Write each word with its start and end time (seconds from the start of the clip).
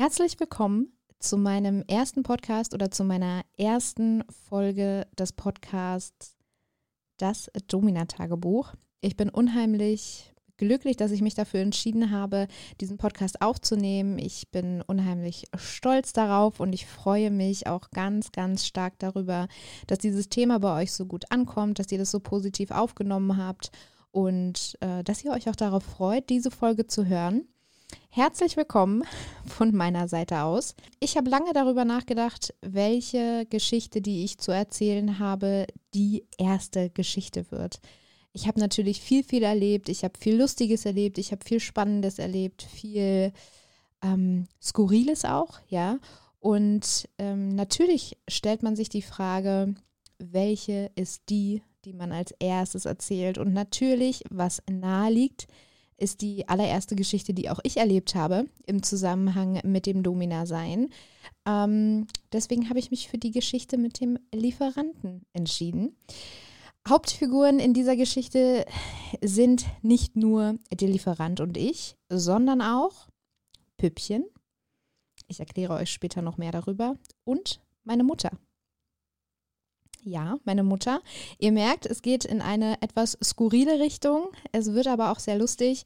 Herzlich 0.00 0.38
willkommen 0.38 0.92
zu 1.18 1.36
meinem 1.36 1.82
ersten 1.88 2.22
Podcast 2.22 2.72
oder 2.72 2.88
zu 2.88 3.02
meiner 3.02 3.42
ersten 3.56 4.22
Folge 4.48 5.08
des 5.18 5.32
Podcasts 5.32 6.36
Das 7.16 7.50
Domina-Tagebuch. 7.66 8.74
Ich 9.00 9.16
bin 9.16 9.28
unheimlich 9.28 10.32
glücklich, 10.56 10.96
dass 10.96 11.10
ich 11.10 11.20
mich 11.20 11.34
dafür 11.34 11.58
entschieden 11.58 12.12
habe, 12.12 12.46
diesen 12.80 12.96
Podcast 12.96 13.42
aufzunehmen. 13.42 14.20
Ich 14.20 14.52
bin 14.52 14.82
unheimlich 14.86 15.46
stolz 15.56 16.12
darauf 16.12 16.60
und 16.60 16.72
ich 16.74 16.86
freue 16.86 17.32
mich 17.32 17.66
auch 17.66 17.90
ganz, 17.90 18.30
ganz 18.30 18.66
stark 18.66 19.00
darüber, 19.00 19.48
dass 19.88 19.98
dieses 19.98 20.28
Thema 20.28 20.60
bei 20.60 20.80
euch 20.82 20.92
so 20.92 21.06
gut 21.06 21.24
ankommt, 21.32 21.80
dass 21.80 21.90
ihr 21.90 21.98
das 21.98 22.12
so 22.12 22.20
positiv 22.20 22.70
aufgenommen 22.70 23.36
habt 23.36 23.72
und 24.12 24.78
äh, 24.78 25.02
dass 25.02 25.24
ihr 25.24 25.32
euch 25.32 25.48
auch 25.48 25.56
darauf 25.56 25.82
freut, 25.82 26.30
diese 26.30 26.52
Folge 26.52 26.86
zu 26.86 27.06
hören. 27.06 27.48
Herzlich 28.10 28.56
willkommen 28.56 29.04
von 29.46 29.74
meiner 29.74 30.08
Seite 30.08 30.42
aus. 30.42 30.74
Ich 30.98 31.16
habe 31.16 31.30
lange 31.30 31.52
darüber 31.52 31.84
nachgedacht, 31.84 32.52
welche 32.60 33.46
Geschichte, 33.48 34.00
die 34.00 34.24
ich 34.24 34.38
zu 34.38 34.50
erzählen 34.50 35.18
habe, 35.18 35.66
die 35.94 36.24
erste 36.36 36.90
Geschichte 36.90 37.50
wird. 37.50 37.80
Ich 38.32 38.46
habe 38.46 38.60
natürlich 38.60 39.00
viel, 39.00 39.22
viel 39.22 39.42
erlebt. 39.42 39.88
Ich 39.88 40.04
habe 40.04 40.18
viel 40.18 40.36
Lustiges 40.36 40.84
erlebt. 40.84 41.18
Ich 41.18 41.32
habe 41.32 41.44
viel 41.44 41.60
Spannendes 41.60 42.18
erlebt. 42.18 42.62
Viel 42.62 43.32
ähm, 44.02 44.46
Skurriles 44.60 45.24
auch, 45.24 45.60
ja. 45.68 45.98
Und 46.40 47.08
ähm, 47.18 47.48
natürlich 47.50 48.18
stellt 48.28 48.62
man 48.62 48.76
sich 48.76 48.88
die 48.88 49.02
Frage, 49.02 49.74
welche 50.18 50.90
ist 50.94 51.22
die, 51.28 51.62
die 51.84 51.92
man 51.92 52.12
als 52.12 52.32
erstes 52.38 52.84
erzählt? 52.84 53.38
Und 53.38 53.52
natürlich, 53.52 54.24
was 54.30 54.62
nahe 54.68 55.12
liegt, 55.12 55.46
ist 55.98 56.20
die 56.20 56.48
allererste 56.48 56.96
Geschichte, 56.96 57.34
die 57.34 57.50
auch 57.50 57.58
ich 57.64 57.76
erlebt 57.76 58.14
habe 58.14 58.46
im 58.66 58.82
Zusammenhang 58.82 59.60
mit 59.64 59.86
dem 59.86 60.02
Domina-Sein. 60.02 60.88
Ähm, 61.46 62.06
deswegen 62.32 62.68
habe 62.68 62.78
ich 62.78 62.90
mich 62.90 63.08
für 63.08 63.18
die 63.18 63.32
Geschichte 63.32 63.76
mit 63.76 64.00
dem 64.00 64.18
Lieferanten 64.32 65.26
entschieden. 65.32 65.96
Hauptfiguren 66.88 67.58
in 67.58 67.74
dieser 67.74 67.96
Geschichte 67.96 68.64
sind 69.20 69.66
nicht 69.82 70.16
nur 70.16 70.58
der 70.72 70.88
Lieferant 70.88 71.40
und 71.40 71.56
ich, 71.56 71.96
sondern 72.08 72.62
auch 72.62 73.08
Püppchen. 73.76 74.24
Ich 75.26 75.40
erkläre 75.40 75.74
euch 75.74 75.90
später 75.90 76.22
noch 76.22 76.38
mehr 76.38 76.52
darüber. 76.52 76.96
Und 77.24 77.60
meine 77.84 78.04
Mutter. 78.04 78.30
Ja, 80.08 80.38
meine 80.44 80.62
Mutter. 80.62 81.02
Ihr 81.38 81.52
merkt, 81.52 81.84
es 81.84 82.00
geht 82.00 82.24
in 82.24 82.40
eine 82.40 82.80
etwas 82.80 83.18
skurrile 83.22 83.78
Richtung. 83.78 84.28
Es 84.52 84.72
wird 84.72 84.86
aber 84.86 85.12
auch 85.12 85.18
sehr 85.18 85.36
lustig. 85.36 85.84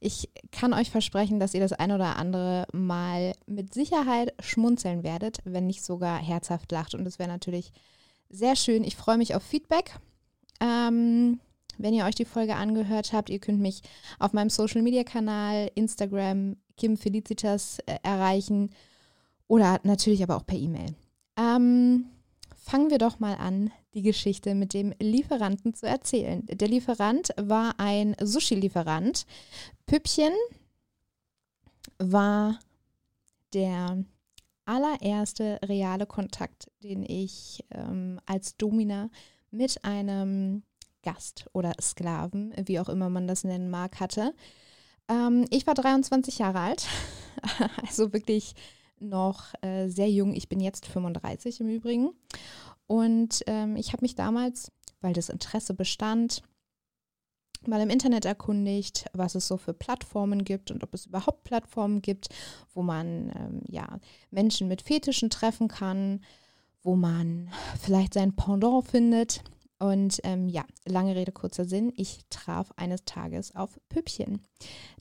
Ich 0.00 0.28
kann 0.50 0.72
euch 0.72 0.90
versprechen, 0.90 1.38
dass 1.38 1.54
ihr 1.54 1.60
das 1.60 1.72
ein 1.72 1.92
oder 1.92 2.16
andere 2.16 2.66
Mal 2.72 3.32
mit 3.46 3.72
Sicherheit 3.72 4.34
schmunzeln 4.40 5.04
werdet, 5.04 5.38
wenn 5.44 5.68
nicht 5.68 5.84
sogar 5.84 6.18
herzhaft 6.18 6.72
lacht. 6.72 6.96
Und 6.96 7.04
das 7.04 7.20
wäre 7.20 7.28
natürlich 7.28 7.70
sehr 8.28 8.56
schön. 8.56 8.82
Ich 8.82 8.96
freue 8.96 9.18
mich 9.18 9.36
auf 9.36 9.44
Feedback. 9.44 10.00
Ähm, 10.60 11.38
wenn 11.78 11.94
ihr 11.94 12.06
euch 12.06 12.16
die 12.16 12.24
Folge 12.24 12.56
angehört 12.56 13.12
habt, 13.12 13.30
ihr 13.30 13.38
könnt 13.38 13.60
mich 13.60 13.82
auf 14.18 14.32
meinem 14.32 14.50
Social 14.50 14.82
Media 14.82 15.04
Kanal, 15.04 15.70
Instagram, 15.76 16.56
Kim 16.76 16.96
Felicitas 16.96 17.78
äh, 17.86 17.98
erreichen 18.02 18.70
oder 19.46 19.78
natürlich 19.84 20.24
aber 20.24 20.36
auch 20.36 20.46
per 20.46 20.58
E-Mail. 20.58 20.96
Ähm, 21.36 22.06
fangen 22.70 22.90
wir 22.90 22.98
doch 22.98 23.18
mal 23.18 23.34
an, 23.34 23.72
die 23.94 24.02
Geschichte 24.02 24.54
mit 24.54 24.74
dem 24.74 24.94
Lieferanten 25.00 25.74
zu 25.74 25.88
erzählen. 25.88 26.46
Der 26.46 26.68
Lieferant 26.68 27.30
war 27.36 27.74
ein 27.78 28.14
Sushi-Lieferant. 28.22 29.26
Püppchen 29.86 30.32
war 31.98 32.60
der 33.54 34.04
allererste 34.66 35.58
reale 35.64 36.06
Kontakt, 36.06 36.70
den 36.84 37.02
ich 37.02 37.64
ähm, 37.72 38.20
als 38.24 38.56
Domina 38.56 39.10
mit 39.50 39.84
einem 39.84 40.62
Gast 41.02 41.46
oder 41.52 41.72
Sklaven, 41.80 42.54
wie 42.66 42.78
auch 42.78 42.88
immer 42.88 43.10
man 43.10 43.26
das 43.26 43.42
nennen 43.42 43.68
mag, 43.68 43.98
hatte. 43.98 44.32
Ähm, 45.08 45.44
ich 45.50 45.66
war 45.66 45.74
23 45.74 46.38
Jahre 46.38 46.60
alt, 46.60 46.86
also 47.84 48.12
wirklich 48.12 48.54
noch 49.00 49.54
äh, 49.62 49.88
sehr 49.88 50.10
jung. 50.10 50.34
Ich 50.34 50.48
bin 50.48 50.60
jetzt 50.60 50.86
35 50.86 51.60
im 51.60 51.68
Übrigen. 51.68 52.10
Und 52.90 53.44
ähm, 53.46 53.76
ich 53.76 53.92
habe 53.92 54.02
mich 54.02 54.16
damals, 54.16 54.72
weil 55.00 55.12
das 55.12 55.28
Interesse 55.28 55.74
bestand, 55.74 56.42
mal 57.64 57.80
im 57.80 57.88
Internet 57.88 58.24
erkundigt, 58.24 59.04
was 59.12 59.36
es 59.36 59.46
so 59.46 59.58
für 59.58 59.72
Plattformen 59.72 60.42
gibt 60.42 60.72
und 60.72 60.82
ob 60.82 60.92
es 60.92 61.06
überhaupt 61.06 61.44
Plattformen 61.44 62.02
gibt, 62.02 62.30
wo 62.74 62.82
man 62.82 63.30
ähm, 63.36 63.62
ja 63.68 64.00
Menschen 64.32 64.66
mit 64.66 64.82
Fetischen 64.82 65.30
treffen 65.30 65.68
kann, 65.68 66.24
wo 66.82 66.96
man 66.96 67.50
vielleicht 67.78 68.14
sein 68.14 68.34
Pendant 68.34 68.88
findet. 68.88 69.44
Und 69.80 70.20
ähm, 70.24 70.46
ja, 70.46 70.64
lange 70.86 71.16
Rede, 71.16 71.32
kurzer 71.32 71.64
Sinn, 71.64 71.90
ich 71.96 72.20
traf 72.28 72.70
eines 72.76 73.06
Tages 73.06 73.56
auf 73.56 73.80
Püppchen. 73.88 74.46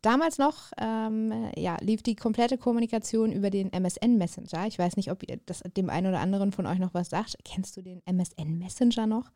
Damals 0.01 0.37
noch 0.37 0.71
ähm, 0.79 1.51
ja, 1.57 1.75
lief 1.81 2.01
die 2.01 2.15
komplette 2.15 2.57
Kommunikation 2.57 3.33
über 3.33 3.49
den 3.49 3.73
MSN 3.73 4.17
Messenger. 4.17 4.67
Ich 4.67 4.79
weiß 4.79 4.95
nicht, 4.95 5.11
ob 5.11 5.29
ihr 5.29 5.37
das 5.45 5.63
dem 5.75 5.89
einen 5.89 6.07
oder 6.07 6.21
anderen 6.21 6.53
von 6.53 6.65
euch 6.65 6.79
noch 6.79 6.93
was 6.93 7.09
sagt. 7.09 7.35
Kennst 7.43 7.75
du 7.75 7.81
den 7.81 8.01
MSN 8.05 8.57
Messenger 8.57 9.05
noch? 9.05 9.31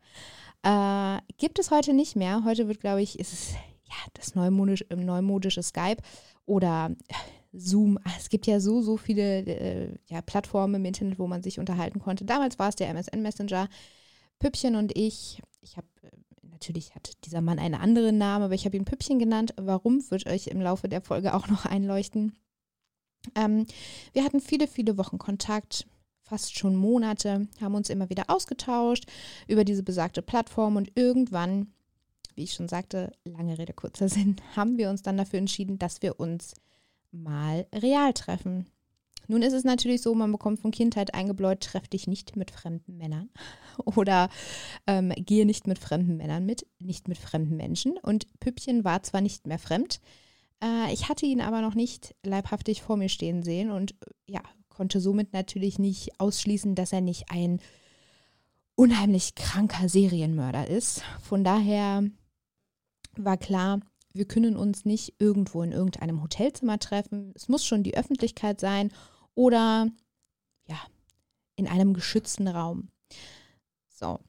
Äh, 0.62 1.20
gibt 1.36 1.58
es 1.58 1.70
heute 1.70 1.92
nicht 1.92 2.16
mehr. 2.16 2.42
Heute 2.46 2.66
wird, 2.66 2.80
glaube 2.80 3.02
ich, 3.02 3.18
ist 3.18 3.34
es 3.34 3.52
ja 3.52 4.10
das 4.14 4.34
neumodisch, 4.34 4.86
neumodische 4.96 5.62
Skype 5.62 6.02
oder 6.46 6.90
Zoom. 7.52 7.98
Ah, 8.04 8.12
es 8.18 8.30
gibt 8.30 8.46
ja 8.46 8.60
so, 8.60 8.80
so 8.80 8.96
viele 8.96 9.40
äh, 9.40 9.94
ja, 10.06 10.22
Plattformen 10.22 10.76
im 10.76 10.84
Internet, 10.86 11.18
wo 11.18 11.26
man 11.26 11.42
sich 11.42 11.58
unterhalten 11.58 12.00
konnte. 12.00 12.24
Damals 12.24 12.58
war 12.58 12.70
es 12.70 12.76
der 12.76 12.88
MSN 12.88 13.20
Messenger. 13.20 13.68
Püppchen 14.38 14.76
und 14.76 14.96
ich, 14.96 15.42
ich 15.60 15.76
habe, 15.76 15.86
äh, 16.02 16.10
natürlich 16.42 16.94
hat 16.94 17.12
dieser 17.24 17.40
Mann 17.40 17.58
einen 17.58 17.74
anderen 17.74 18.18
Namen, 18.18 18.44
aber 18.44 18.54
ich 18.54 18.64
habe 18.64 18.76
ihn 18.76 18.84
Püppchen 18.84 19.18
genannt. 19.18 19.54
Warum, 19.56 20.08
wird 20.10 20.26
euch 20.26 20.48
im 20.48 20.60
Laufe 20.60 20.88
der 20.88 21.00
Folge 21.00 21.34
auch 21.34 21.48
noch 21.48 21.64
einleuchten. 21.64 22.36
Ähm, 23.34 23.66
wir 24.12 24.24
hatten 24.24 24.40
viele, 24.40 24.68
viele 24.68 24.98
Wochen 24.98 25.18
Kontakt, 25.18 25.86
fast 26.22 26.58
schon 26.58 26.76
Monate, 26.76 27.48
haben 27.60 27.74
uns 27.74 27.90
immer 27.90 28.10
wieder 28.10 28.24
ausgetauscht 28.28 29.04
über 29.46 29.64
diese 29.64 29.82
besagte 29.82 30.22
Plattform 30.22 30.76
und 30.76 30.92
irgendwann, 30.94 31.72
wie 32.34 32.44
ich 32.44 32.54
schon 32.54 32.68
sagte, 32.68 33.12
lange 33.24 33.58
Rede, 33.58 33.72
kurzer 33.72 34.08
Sinn, 34.08 34.36
haben 34.56 34.78
wir 34.78 34.90
uns 34.90 35.02
dann 35.02 35.16
dafür 35.16 35.38
entschieden, 35.38 35.78
dass 35.78 36.02
wir 36.02 36.18
uns 36.18 36.54
mal 37.12 37.66
real 37.74 38.12
treffen. 38.12 38.66
Nun 39.28 39.42
ist 39.42 39.52
es 39.52 39.64
natürlich 39.64 40.02
so, 40.02 40.14
man 40.14 40.32
bekommt 40.32 40.60
von 40.60 40.70
Kindheit 40.70 41.14
eingebläut, 41.14 41.60
treff 41.60 41.88
dich 41.88 42.06
nicht 42.06 42.36
mit 42.36 42.50
fremden 42.50 42.96
Männern 42.96 43.30
oder 43.84 44.28
ähm, 44.86 45.12
gehe 45.16 45.46
nicht 45.46 45.66
mit 45.66 45.78
fremden 45.78 46.16
Männern 46.16 46.46
mit, 46.46 46.66
nicht 46.78 47.08
mit 47.08 47.18
fremden 47.18 47.56
Menschen. 47.56 47.98
Und 48.02 48.26
Püppchen 48.40 48.84
war 48.84 49.02
zwar 49.02 49.20
nicht 49.20 49.46
mehr 49.46 49.58
fremd, 49.58 50.00
äh, 50.62 50.92
ich 50.92 51.08
hatte 51.08 51.26
ihn 51.26 51.40
aber 51.40 51.60
noch 51.60 51.74
nicht 51.74 52.14
leibhaftig 52.24 52.82
vor 52.82 52.96
mir 52.96 53.08
stehen 53.08 53.42
sehen 53.42 53.70
und 53.70 53.94
ja, 54.26 54.40
konnte 54.68 55.00
somit 55.00 55.32
natürlich 55.32 55.78
nicht 55.78 56.20
ausschließen, 56.20 56.74
dass 56.74 56.92
er 56.92 57.00
nicht 57.00 57.30
ein 57.30 57.60
unheimlich 58.74 59.34
kranker 59.34 59.88
Serienmörder 59.88 60.66
ist. 60.68 61.02
Von 61.22 61.44
daher 61.44 62.04
war 63.16 63.36
klar, 63.36 63.80
wir 64.14 64.26
können 64.26 64.56
uns 64.56 64.84
nicht 64.84 65.14
irgendwo 65.18 65.62
in 65.62 65.72
irgendeinem 65.72 66.22
Hotelzimmer 66.22 66.78
treffen. 66.78 67.32
Es 67.36 67.48
muss 67.48 67.64
schon 67.64 67.82
die 67.82 67.96
Öffentlichkeit 67.96 68.60
sein 68.60 68.92
oder 69.34 69.88
ja, 70.66 70.80
in 71.56 71.66
einem 71.66 71.94
geschützten 71.94 72.48
Raum. 72.48 72.88
So. 73.88 74.20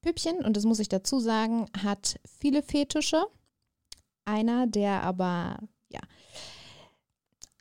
Püppchen, 0.00 0.44
und 0.44 0.56
das 0.56 0.64
muss 0.64 0.80
ich 0.80 0.88
dazu 0.88 1.20
sagen, 1.20 1.66
hat 1.82 2.18
viele 2.40 2.62
Fetische. 2.62 3.24
Einer, 4.24 4.66
der 4.66 5.02
aber 5.02 5.58
ja 5.88 6.00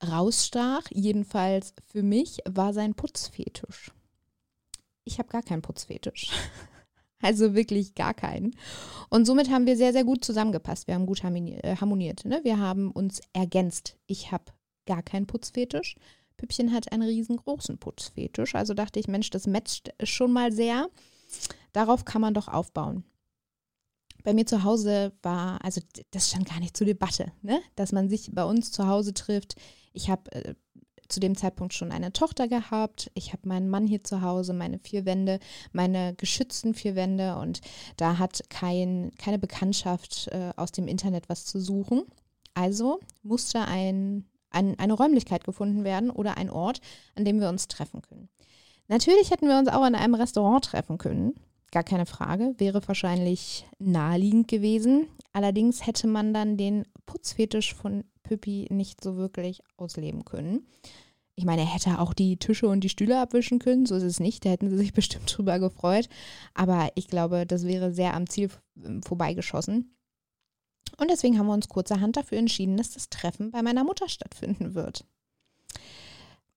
rausstach, 0.08 0.84
jedenfalls 0.90 1.74
für 1.86 2.04
mich, 2.04 2.40
war 2.50 2.74
sein 2.74 2.96
Putzfetisch. 2.96 3.92
Ich 5.04 5.20
habe 5.20 5.30
gar 5.30 5.44
keinen 5.44 5.62
Putzfetisch. 5.62 6.32
Also 7.24 7.54
wirklich 7.54 7.94
gar 7.94 8.16
keinen. 8.16 8.56
Und 9.12 9.26
somit 9.26 9.52
haben 9.52 9.68
wir 9.68 9.78
sehr, 9.78 9.94
sehr 9.94 10.04
gut 10.04 10.26
zusammengepasst. 10.26 10.88
Wir 10.88 10.96
haben 10.96 11.06
gut 11.06 11.24
äh, 11.24 11.76
harmoniert. 11.76 12.26
Ne? 12.26 12.40
Wir 12.42 12.58
haben 12.58 12.90
uns 12.90 13.22
ergänzt. 13.32 13.96
Ich 14.08 14.32
habe 14.32 14.46
gar 14.88 15.04
keinen 15.04 15.28
Putzfetisch. 15.28 15.98
Püppchen 16.42 16.74
hat 16.74 16.92
einen 16.92 17.04
riesengroßen 17.04 17.78
Putzfetisch. 17.78 18.56
Also 18.56 18.74
dachte 18.74 19.00
ich, 19.00 19.08
Mensch, 19.08 19.30
das 19.30 19.46
matcht 19.46 19.94
schon 20.04 20.34
mal 20.34 20.52
sehr. 20.52 20.90
Darauf 21.72 22.04
kann 22.04 22.20
man 22.20 22.34
doch 22.34 22.48
aufbauen. 22.48 23.04
Bei 24.24 24.34
mir 24.34 24.48
zu 24.48 24.64
Hause 24.64 25.14
war, 25.22 25.64
also 25.64 25.82
das 26.10 26.30
stand 26.30 26.50
gar 26.50 26.60
nicht 26.60 26.76
zur 26.76 26.88
Debatte, 26.88 27.32
ne? 27.44 27.62
dass 27.76 27.92
man 27.92 28.10
sich 28.10 28.32
bei 28.34 28.44
uns 28.44 28.72
zu 28.72 28.88
Hause 28.88 29.14
trifft. 29.14 29.56
Ich 29.94 30.10
habe 30.10 30.32
äh, 30.32 30.56
zu 31.10 31.20
dem 31.20 31.38
Zeitpunkt 31.38 31.76
schon 31.76 31.92
eine 31.92 32.12
Tochter 32.12 32.48
gehabt. 32.48 33.12
Ich 33.14 33.34
habe 33.34 33.48
meinen 33.48 33.70
Mann 33.70 33.86
hier 33.86 34.04
zu 34.04 34.22
Hause, 34.22 34.54
meine 34.54 34.80
vier 34.80 35.06
Wände, 35.06 35.40
meine 35.74 36.16
geschützten 36.16 36.74
vier 36.74 36.96
Wände 36.96 37.36
und 37.36 37.62
da 37.98 38.18
hat 38.18 38.50
kein, 38.50 39.12
keine 39.20 39.38
Bekanntschaft 39.38 40.28
äh, 40.30 40.54
aus 40.56 40.72
dem 40.72 40.88
Internet 40.88 41.30
was 41.30 41.46
zu 41.46 41.60
suchen. 41.60 42.04
Also 42.56 43.00
musste 43.22 43.62
ein 43.62 44.26
ein, 44.52 44.78
eine 44.80 44.94
Räumlichkeit 44.94 45.44
gefunden 45.44 45.84
werden 45.84 46.10
oder 46.10 46.38
ein 46.38 46.50
Ort, 46.50 46.82
an 47.16 47.26
dem 47.26 47.40
wir 47.40 47.50
uns 47.50 47.68
treffen 47.68 48.02
können. 48.02 48.30
Natürlich 48.88 49.32
hätten 49.32 49.48
wir 49.48 49.58
uns 49.58 49.70
auch 49.70 49.86
in 49.86 49.96
einem 49.96 50.16
Restaurant 50.16 50.66
treffen 50.66 50.98
können, 50.98 51.34
gar 51.72 51.84
keine 51.84 52.06
Frage, 52.06 52.54
wäre 52.58 52.86
wahrscheinlich 52.88 53.66
naheliegend 53.80 54.48
gewesen. 54.48 55.08
Allerdings 55.34 55.88
hätte 55.88 56.08
man 56.08 56.34
dann 56.34 56.58
den 56.58 56.86
Putzfetisch 57.06 57.74
von 57.74 58.04
Püppi 58.24 58.68
nicht 58.70 59.04
so 59.04 59.16
wirklich 59.16 59.62
ausleben 59.78 60.26
können. 60.26 60.68
Ich 61.36 61.46
meine, 61.46 61.62
er 61.62 61.74
hätte 61.74 62.00
auch 62.00 62.14
die 62.14 62.38
Tische 62.38 62.68
und 62.68 62.84
die 62.84 62.90
Stühle 62.90 63.20
abwischen 63.20 63.60
können, 63.60 63.86
so 63.86 63.96
ist 63.96 64.04
es 64.04 64.20
nicht, 64.20 64.46
da 64.46 64.50
hätten 64.50 64.70
sie 64.70 64.78
sich 64.78 64.94
bestimmt 64.94 65.36
drüber 65.36 65.60
gefreut. 65.60 66.10
Aber 66.54 66.90
ich 66.96 67.08
glaube, 67.08 67.46
das 67.46 67.66
wäre 67.66 67.94
sehr 67.94 68.14
am 68.14 68.30
Ziel 68.30 68.50
vorbeigeschossen. 69.06 69.96
Und 71.02 71.10
deswegen 71.10 71.40
haben 71.40 71.48
wir 71.48 71.54
uns 71.54 71.68
kurzerhand 71.68 72.16
dafür 72.16 72.38
entschieden, 72.38 72.78
dass 72.78 72.92
das 72.92 73.10
Treffen 73.10 73.50
bei 73.50 73.64
meiner 73.64 73.84
Mutter 73.84 74.08
stattfinden 74.08 74.76
wird. 74.76 75.04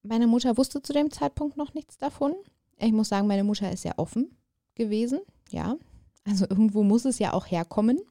Meine 0.02 0.26
Mutter 0.26 0.58
wusste 0.58 0.82
zu 0.82 0.92
dem 0.92 1.10
Zeitpunkt 1.10 1.56
noch 1.56 1.72
nichts 1.72 1.96
davon. 1.96 2.34
Ich 2.76 2.92
muss 2.92 3.08
sagen, 3.08 3.26
meine 3.26 3.42
Mutter 3.42 3.72
ist 3.72 3.80
sehr 3.80 3.98
offen 3.98 4.36
gewesen, 4.74 5.20
ja. 5.48 5.78
Also 6.26 6.44
irgendwo 6.46 6.82
muss 6.82 7.06
es 7.06 7.18
ja 7.18 7.32
auch 7.32 7.46
herkommen. 7.46 8.02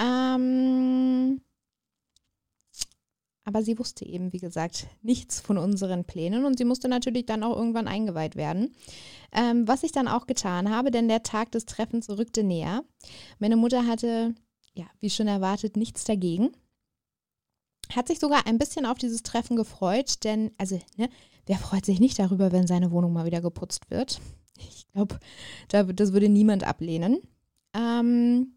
Ähm, 0.00 1.40
aber 3.44 3.62
sie 3.62 3.78
wusste 3.78 4.04
eben, 4.04 4.32
wie 4.32 4.40
gesagt, 4.40 4.88
nichts 5.02 5.38
von 5.38 5.58
unseren 5.58 6.04
Plänen 6.04 6.44
und 6.44 6.58
sie 6.58 6.64
musste 6.64 6.88
natürlich 6.88 7.24
dann 7.24 7.44
auch 7.44 7.56
irgendwann 7.56 7.86
eingeweiht 7.86 8.34
werden. 8.34 8.74
Ähm, 9.30 9.68
was 9.68 9.84
ich 9.84 9.92
dann 9.92 10.08
auch 10.08 10.26
getan 10.26 10.70
habe, 10.70 10.90
denn 10.90 11.06
der 11.06 11.22
Tag 11.22 11.52
des 11.52 11.66
Treffens 11.66 12.10
rückte 12.10 12.42
näher. 12.42 12.82
Meine 13.38 13.54
Mutter 13.54 13.86
hatte, 13.86 14.34
ja, 14.76 14.86
wie 15.00 15.10
schon 15.10 15.26
erwartet, 15.26 15.76
nichts 15.76 16.04
dagegen. 16.04 16.50
Hat 17.94 18.08
sich 18.08 18.18
sogar 18.18 18.46
ein 18.46 18.58
bisschen 18.58 18.84
auf 18.84 18.98
dieses 18.98 19.22
Treffen 19.22 19.56
gefreut, 19.56 20.24
denn, 20.24 20.50
also, 20.58 20.78
ne, 20.96 21.08
wer 21.46 21.56
freut 21.56 21.86
sich 21.86 22.00
nicht 22.00 22.18
darüber, 22.18 22.52
wenn 22.52 22.66
seine 22.66 22.90
Wohnung 22.90 23.12
mal 23.12 23.26
wieder 23.26 23.40
geputzt 23.40 23.90
wird? 23.90 24.20
Ich 24.58 24.86
glaube, 24.92 25.18
das 25.94 26.12
würde 26.12 26.28
niemand 26.28 26.64
ablehnen. 26.64 27.18
Ähm, 27.74 28.54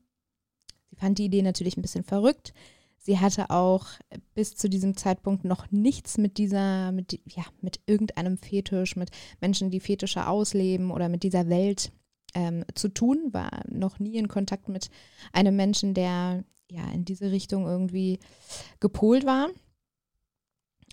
sie 0.90 0.96
fand 0.96 1.18
die 1.18 1.26
Idee 1.26 1.42
natürlich 1.42 1.78
ein 1.78 1.82
bisschen 1.82 2.04
verrückt. 2.04 2.54
Sie 2.98 3.20
hatte 3.20 3.50
auch 3.50 3.88
bis 4.34 4.56
zu 4.56 4.70
diesem 4.70 4.96
Zeitpunkt 4.96 5.46
noch 5.46 5.72
nichts 5.72 6.18
mit 6.18 6.38
dieser, 6.38 6.92
mit, 6.92 7.20
ja, 7.26 7.44
mit 7.62 7.80
irgendeinem 7.86 8.38
Fetisch, 8.38 8.96
mit 8.96 9.10
Menschen, 9.42 9.72
die 9.72 9.80
Fetische 9.80 10.28
ausleben 10.28 10.92
oder 10.92 11.10
mit 11.10 11.24
dieser 11.24 11.50
Welt 11.50 11.92
ähm, 12.34 12.64
zu 12.76 12.90
tun, 12.90 13.30
war 13.32 13.64
noch 13.68 14.00
nie 14.00 14.16
in 14.16 14.28
Kontakt 14.28 14.70
mit 14.70 14.90
einem 15.34 15.56
Menschen, 15.56 15.94
der 15.94 16.44
ja 16.70 16.88
in 16.92 17.06
diese 17.06 17.32
Richtung 17.32 17.66
irgendwie 17.66 18.20
gepolt 18.80 19.26
war. 19.26 19.50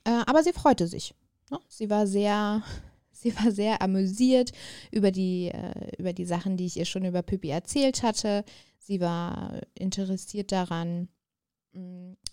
Äh, 0.05 0.23
aber 0.27 0.43
sie 0.43 0.53
freute 0.53 0.87
sich. 0.87 1.15
Ne? 1.51 1.59
Sie 1.69 1.91
war 1.91 2.07
sehr, 2.07 2.63
sie 3.13 3.37
war 3.37 3.51
sehr 3.51 3.83
amüsiert 3.83 4.53
über 4.91 5.11
die, 5.11 5.49
äh, 5.49 5.97
über 5.99 6.13
die 6.13 6.25
Sachen, 6.25 6.57
die 6.57 6.67
ich 6.67 6.77
ihr 6.77 6.87
schon 6.87 7.05
über 7.05 7.23
Pippi 7.23 7.51
erzählt 7.51 8.03
hatte. 8.03 8.45
Sie 8.79 9.01
war 9.01 9.61
interessiert 9.75 10.53
daran, 10.53 11.09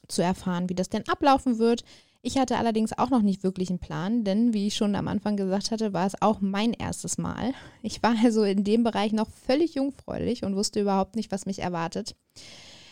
zu 0.07 0.21
erfahren, 0.21 0.69
wie 0.69 0.75
das 0.75 0.89
denn 0.89 1.07
ablaufen 1.07 1.59
wird. 1.59 1.83
Ich 2.25 2.37
hatte 2.37 2.57
allerdings 2.57 2.97
auch 2.97 3.09
noch 3.09 3.21
nicht 3.21 3.43
wirklich 3.43 3.69
einen 3.69 3.79
Plan, 3.79 4.23
denn 4.23 4.53
wie 4.53 4.67
ich 4.67 4.75
schon 4.75 4.95
am 4.95 5.09
Anfang 5.09 5.35
gesagt 5.35 5.71
hatte, 5.71 5.91
war 5.91 6.07
es 6.07 6.21
auch 6.21 6.39
mein 6.39 6.71
erstes 6.71 7.17
Mal. 7.17 7.53
Ich 7.81 8.01
war 8.01 8.15
also 8.23 8.43
in 8.43 8.63
dem 8.63 8.85
Bereich 8.85 9.11
noch 9.11 9.29
völlig 9.29 9.75
jungfräulich 9.75 10.45
und 10.45 10.55
wusste 10.55 10.79
überhaupt 10.79 11.17
nicht, 11.17 11.33
was 11.33 11.45
mich 11.45 11.59
erwartet. 11.59 12.15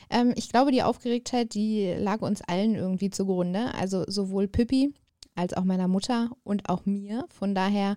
Ähm, 0.10 0.34
ich 0.36 0.50
glaube, 0.50 0.74
die 0.74 0.84
Aufgeregtheit, 0.84 1.54
die 1.54 1.94
lag 1.98 2.22
uns 2.22 2.42
allen 2.42 2.76
irgendwie 2.76 3.10
zugrunde. 3.10 3.74
Also 3.74 4.04
sowohl 4.06 4.50
Pippi 4.50 4.94
als 5.34 5.54
auch 5.54 5.64
meiner 5.64 5.88
Mutter 5.88 6.32
und 6.44 6.68
auch 6.68 6.86
mir. 6.86 7.26
Von 7.30 7.56
daher 7.56 7.96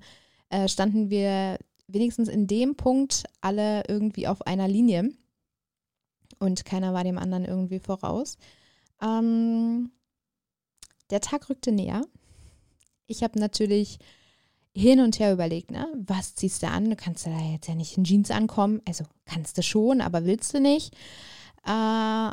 äh, 0.51 0.69
standen 0.69 1.11
wir 1.11 1.59
wenigstens 1.89 2.29
in 2.29 2.47
dem 2.47 2.77
Punkt 2.77 3.25
alle 3.41 3.83
irgendwie 3.89 4.29
auf 4.29 4.47
einer 4.47 4.69
Linie 4.69 5.11
und 6.39 6.65
keiner 6.65 6.95
war 6.95 7.03
dem 7.03 7.19
anderen 7.19 7.45
irgendwie 7.45 7.81
voraus. 7.81 8.39
Ähm, 9.03 9.91
der 11.11 11.21
Tag 11.21 11.49
rückte 11.49 11.73
näher. 11.73 12.03
Ich 13.07 13.23
habe 13.23 13.39
natürlich 13.39 13.99
hin 14.77 15.01
und 15.01 15.19
her 15.19 15.33
überlegt, 15.33 15.71
ne? 15.71 15.87
Was 15.95 16.35
ziehst 16.35 16.63
du 16.63 16.69
an? 16.69 16.91
Du 16.91 16.97
kannst 16.97 17.27
da 17.27 17.31
jetzt 17.53 17.69
ja 17.69 17.75
nicht 17.75 17.97
in 17.97 18.05
Jeans 18.05 18.31
ankommen. 18.31 18.83
Also 18.87 19.05
kannst 19.25 19.57
du 19.57 19.63
schon, 19.63 20.01
aber 20.01 20.25
willst 20.25 20.53
du 20.55 20.61
nicht. 20.61 20.95
Äh, 21.67 22.31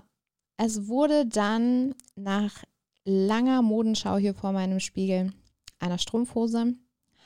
es 0.58 0.88
wurde 0.88 1.26
dann 1.28 1.96
nach 2.16 2.64
langer 3.06 3.62
Modenschau 3.62 4.18
hier 4.18 4.34
vor 4.34 4.52
meinem 4.52 4.80
Spiegel 4.80 5.34
einer 5.80 5.98
Strumpfhose, 5.98 6.74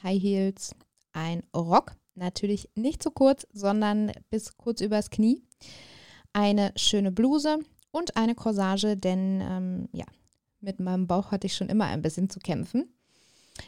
High 0.03 0.21
Heels, 0.21 0.75
ein 1.13 1.43
Rock, 1.55 1.95
natürlich 2.15 2.69
nicht 2.75 3.03
zu 3.03 3.11
kurz, 3.11 3.47
sondern 3.53 4.11
bis 4.29 4.57
kurz 4.57 4.81
übers 4.81 5.09
Knie 5.09 5.43
eine 6.33 6.73
schöne 6.75 7.11
Bluse 7.11 7.59
und 7.91 8.17
eine 8.17 8.35
Corsage, 8.35 8.97
denn 8.97 9.41
ähm, 9.41 9.89
ja, 9.93 10.05
mit 10.65 10.79
meinem 10.79 11.07
Bauch 11.07 11.31
hatte 11.31 11.47
ich 11.47 11.55
schon 11.55 11.69
immer 11.69 11.85
ein 11.85 12.01
bisschen 12.01 12.29
zu 12.29 12.39
kämpfen. 12.39 12.89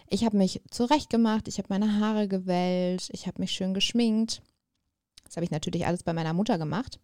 Ich 0.09 0.25
habe 0.25 0.35
mich 0.35 0.61
zurechtgemacht, 0.69 1.47
ich 1.47 1.59
habe 1.59 1.67
meine 1.69 1.99
Haare 1.99 2.27
gewellt, 2.27 3.07
ich 3.13 3.27
habe 3.27 3.39
mich 3.39 3.51
schön 3.51 3.73
geschminkt. 3.73 4.41
Das 5.23 5.38
habe 5.38 5.45
ich 5.45 5.51
natürlich 5.51 5.85
alles 5.85 6.03
bei 6.03 6.11
meiner 6.13 6.33
Mutter 6.33 6.57
gemacht. 6.57 6.99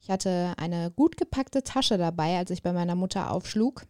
Ich 0.00 0.10
hatte 0.10 0.54
eine 0.58 0.90
gut 0.90 1.16
gepackte 1.16 1.62
Tasche 1.62 1.96
dabei, 1.96 2.36
als 2.36 2.50
ich 2.50 2.62
bei 2.62 2.72
meiner 2.72 2.94
Mutter 2.94 3.30
aufschlug. 3.30 3.86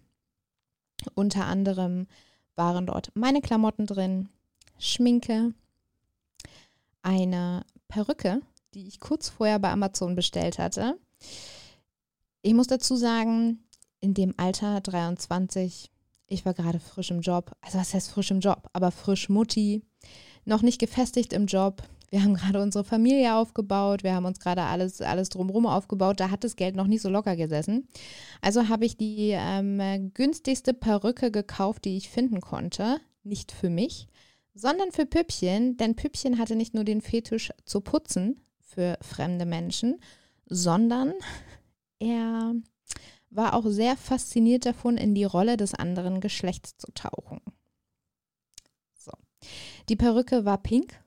Unter 1.14 1.46
anderem 1.46 2.06
waren 2.54 2.86
dort 2.86 3.10
meine 3.14 3.40
Klamotten 3.40 3.86
drin, 3.86 4.28
Schminke, 4.78 5.54
eine 7.02 7.64
Perücke, 7.88 8.42
die 8.74 8.86
ich 8.86 9.00
kurz 9.00 9.28
vorher 9.28 9.58
bei 9.58 9.70
Amazon 9.70 10.14
bestellt 10.14 10.58
hatte. 10.58 10.98
Ich 12.42 12.54
muss 12.54 12.66
dazu 12.66 12.96
sagen, 12.96 13.64
in 14.00 14.14
dem 14.14 14.34
Alter 14.36 14.80
23, 14.80 15.90
ich 16.26 16.44
war 16.44 16.54
gerade 16.54 16.78
frisch 16.80 17.10
im 17.10 17.20
Job. 17.20 17.52
Also 17.60 17.78
was 17.78 17.94
heißt 17.94 18.10
frisch 18.10 18.30
im 18.30 18.40
Job? 18.40 18.68
Aber 18.72 18.90
frisch 18.90 19.28
Mutti, 19.28 19.82
noch 20.44 20.62
nicht 20.62 20.78
gefestigt 20.78 21.32
im 21.32 21.46
Job. 21.46 21.82
Wir 22.10 22.22
haben 22.22 22.34
gerade 22.34 22.62
unsere 22.62 22.84
Familie 22.84 23.34
aufgebaut, 23.34 24.02
wir 24.02 24.14
haben 24.14 24.24
uns 24.24 24.40
gerade 24.40 24.62
alles, 24.62 25.02
alles 25.02 25.28
drumherum 25.28 25.66
aufgebaut. 25.66 26.20
Da 26.20 26.30
hat 26.30 26.42
das 26.42 26.56
Geld 26.56 26.74
noch 26.74 26.86
nicht 26.86 27.02
so 27.02 27.10
locker 27.10 27.36
gesessen. 27.36 27.86
Also 28.40 28.68
habe 28.68 28.86
ich 28.86 28.96
die 28.96 29.32
ähm, 29.32 30.12
günstigste 30.14 30.72
Perücke 30.72 31.30
gekauft, 31.30 31.84
die 31.84 31.96
ich 31.96 32.08
finden 32.08 32.40
konnte. 32.40 33.00
Nicht 33.24 33.52
für 33.52 33.68
mich, 33.68 34.08
sondern 34.54 34.90
für 34.90 35.04
Püppchen. 35.04 35.76
Denn 35.76 35.96
Püppchen 35.96 36.38
hatte 36.38 36.56
nicht 36.56 36.72
nur 36.72 36.84
den 36.84 37.02
Fetisch 37.02 37.52
zu 37.66 37.82
putzen 37.82 38.40
für 38.60 38.96
fremde 39.02 39.44
Menschen, 39.44 40.00
sondern 40.46 41.12
er 41.98 42.54
war 43.30 43.54
auch 43.54 43.66
sehr 43.66 43.96
fasziniert 43.96 44.66
davon, 44.66 44.96
in 44.96 45.14
die 45.14 45.24
Rolle 45.24 45.56
des 45.56 45.74
anderen 45.74 46.20
Geschlechts 46.20 46.76
zu 46.78 46.92
tauchen. 46.92 47.40
So. 48.94 49.12
Die 49.88 49.96
Perücke 49.96 50.44
war 50.44 50.58
pink. 50.58 51.00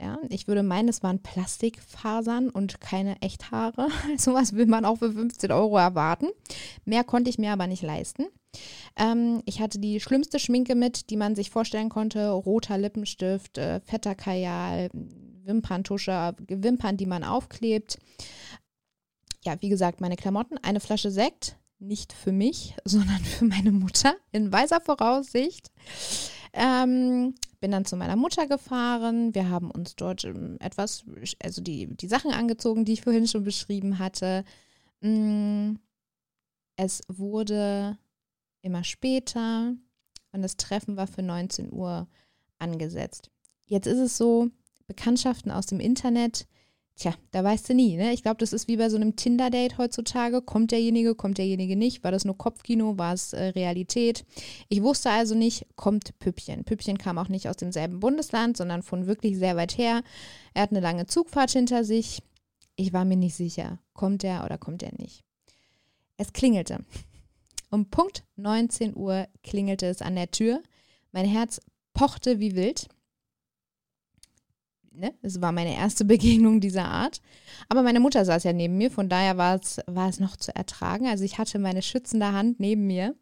Ja, 0.00 0.18
ich 0.28 0.48
würde 0.48 0.64
meinen, 0.64 0.88
es 0.88 1.04
waren 1.04 1.22
Plastikfasern 1.22 2.50
und 2.50 2.80
keine 2.80 3.20
Echthaare. 3.22 3.88
So 4.18 4.34
was 4.34 4.54
will 4.54 4.66
man 4.66 4.84
auch 4.84 4.98
für 4.98 5.12
15 5.12 5.52
Euro 5.52 5.78
erwarten. 5.78 6.26
Mehr 6.84 7.04
konnte 7.04 7.30
ich 7.30 7.38
mir 7.38 7.52
aber 7.52 7.68
nicht 7.68 7.82
leisten. 7.82 8.26
Ähm, 8.96 9.40
ich 9.44 9.60
hatte 9.60 9.78
die 9.78 10.00
schlimmste 10.00 10.40
Schminke 10.40 10.74
mit, 10.74 11.10
die 11.10 11.16
man 11.16 11.36
sich 11.36 11.50
vorstellen 11.50 11.90
konnte. 11.90 12.30
Roter 12.30 12.76
Lippenstift, 12.76 13.58
äh, 13.58 13.80
fetter 13.80 14.16
Kajal, 14.16 14.90
Wimperntusche, 15.44 16.34
Wimpern, 16.48 16.96
die 16.96 17.06
man 17.06 17.22
aufklebt 17.22 17.98
ja, 19.44 19.60
wie 19.60 19.68
gesagt, 19.68 20.00
meine 20.00 20.16
Klamotten, 20.16 20.58
eine 20.58 20.80
Flasche 20.80 21.10
Sekt, 21.10 21.56
nicht 21.86 22.12
für 22.12 22.32
mich, 22.32 22.74
sondern 22.84 23.18
für 23.18 23.44
meine 23.44 23.72
Mutter, 23.72 24.14
in 24.32 24.52
weiser 24.52 24.80
Voraussicht. 24.80 25.70
Ähm, 26.52 27.34
bin 27.60 27.70
dann 27.70 27.84
zu 27.84 27.96
meiner 27.96 28.16
Mutter 28.16 28.46
gefahren. 28.46 29.34
Wir 29.34 29.48
haben 29.48 29.70
uns 29.70 29.96
dort 29.96 30.24
ähm, 30.24 30.56
etwas, 30.60 31.04
also 31.42 31.62
die, 31.62 31.88
die 31.96 32.06
Sachen 32.06 32.30
angezogen, 32.30 32.84
die 32.84 32.92
ich 32.92 33.02
vorhin 33.02 33.26
schon 33.26 33.42
beschrieben 33.42 33.98
hatte. 33.98 34.44
Mm, 35.00 35.74
es 36.76 37.02
wurde 37.08 37.98
immer 38.62 38.84
später 38.84 39.74
und 40.32 40.42
das 40.42 40.56
Treffen 40.56 40.96
war 40.96 41.06
für 41.06 41.22
19 41.22 41.72
Uhr 41.72 42.08
angesetzt. 42.58 43.30
Jetzt 43.66 43.86
ist 43.86 43.98
es 43.98 44.16
so, 44.16 44.50
Bekanntschaften 44.86 45.50
aus 45.50 45.66
dem 45.66 45.80
Internet 45.80 46.46
Tja, 46.96 47.12
da 47.32 47.42
weißt 47.42 47.68
du 47.68 47.74
nie, 47.74 47.96
ne? 47.96 48.12
Ich 48.12 48.22
glaube, 48.22 48.36
das 48.38 48.52
ist 48.52 48.68
wie 48.68 48.76
bei 48.76 48.88
so 48.88 48.96
einem 48.96 49.16
Tinder-Date 49.16 49.78
heutzutage. 49.78 50.40
Kommt 50.42 50.70
derjenige, 50.70 51.16
kommt 51.16 51.38
derjenige 51.38 51.74
nicht? 51.74 52.04
War 52.04 52.12
das 52.12 52.24
nur 52.24 52.38
Kopfkino? 52.38 52.96
War 52.96 53.14
es 53.14 53.32
äh, 53.32 53.46
Realität? 53.46 54.24
Ich 54.68 54.80
wusste 54.80 55.10
also 55.10 55.34
nicht, 55.34 55.66
kommt 55.74 56.16
Püppchen. 56.20 56.62
Püppchen 56.64 56.96
kam 56.96 57.18
auch 57.18 57.28
nicht 57.28 57.48
aus 57.48 57.56
demselben 57.56 57.98
Bundesland, 57.98 58.56
sondern 58.56 58.84
von 58.84 59.08
wirklich 59.08 59.38
sehr 59.38 59.56
weit 59.56 59.76
her. 59.76 60.02
Er 60.54 60.62
hat 60.62 60.70
eine 60.70 60.78
lange 60.80 61.06
Zugfahrt 61.06 61.50
hinter 61.50 61.82
sich. 61.82 62.22
Ich 62.76 62.92
war 62.92 63.04
mir 63.04 63.16
nicht 63.16 63.34
sicher, 63.34 63.80
kommt 63.92 64.22
er 64.22 64.44
oder 64.44 64.56
kommt 64.56 64.84
er 64.84 64.92
nicht. 64.96 65.24
Es 66.16 66.32
klingelte. 66.32 66.84
Um 67.70 67.86
Punkt 67.86 68.22
19 68.36 68.96
Uhr 68.96 69.26
klingelte 69.42 69.86
es 69.86 70.00
an 70.00 70.14
der 70.14 70.30
Tür. 70.30 70.62
Mein 71.10 71.26
Herz 71.26 71.60
pochte 71.92 72.38
wie 72.38 72.54
wild. 72.54 72.88
Ne? 74.96 75.14
Es 75.22 75.40
war 75.40 75.52
meine 75.52 75.74
erste 75.74 76.04
Begegnung 76.04 76.60
dieser 76.60 76.86
Art. 76.86 77.20
Aber 77.68 77.82
meine 77.82 78.00
Mutter 78.00 78.24
saß 78.24 78.44
ja 78.44 78.52
neben 78.52 78.78
mir, 78.78 78.90
von 78.90 79.08
daher 79.08 79.36
war 79.36 79.56
es, 79.56 79.80
war 79.86 80.08
es 80.08 80.20
noch 80.20 80.36
zu 80.36 80.54
ertragen. 80.54 81.06
Also 81.06 81.24
ich 81.24 81.38
hatte 81.38 81.58
meine 81.58 81.82
schützende 81.82 82.32
Hand 82.32 82.60
neben 82.60 82.86
mir. 82.86 83.14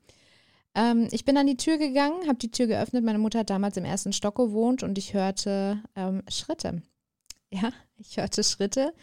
Ähm, 0.75 1.09
ich 1.11 1.25
bin 1.25 1.37
an 1.37 1.47
die 1.47 1.57
Tür 1.57 1.79
gegangen, 1.79 2.27
habe 2.27 2.39
die 2.39 2.51
Tür 2.51 2.67
geöffnet. 2.67 3.05
Meine 3.05 3.19
Mutter 3.19 3.41
hat 3.41 3.51
damals 3.51 3.77
im 3.77 3.85
ersten 3.85 4.13
Stock 4.13 4.37
gewohnt 4.37 4.83
und 4.83 4.99
ich 4.99 5.15
hörte 5.15 5.83
ähm, 5.97 6.23
Schritte. 6.29 6.83
Ja, 7.51 7.71
ich 7.99 8.17
hörte 8.17 8.43
Schritte 8.43 8.95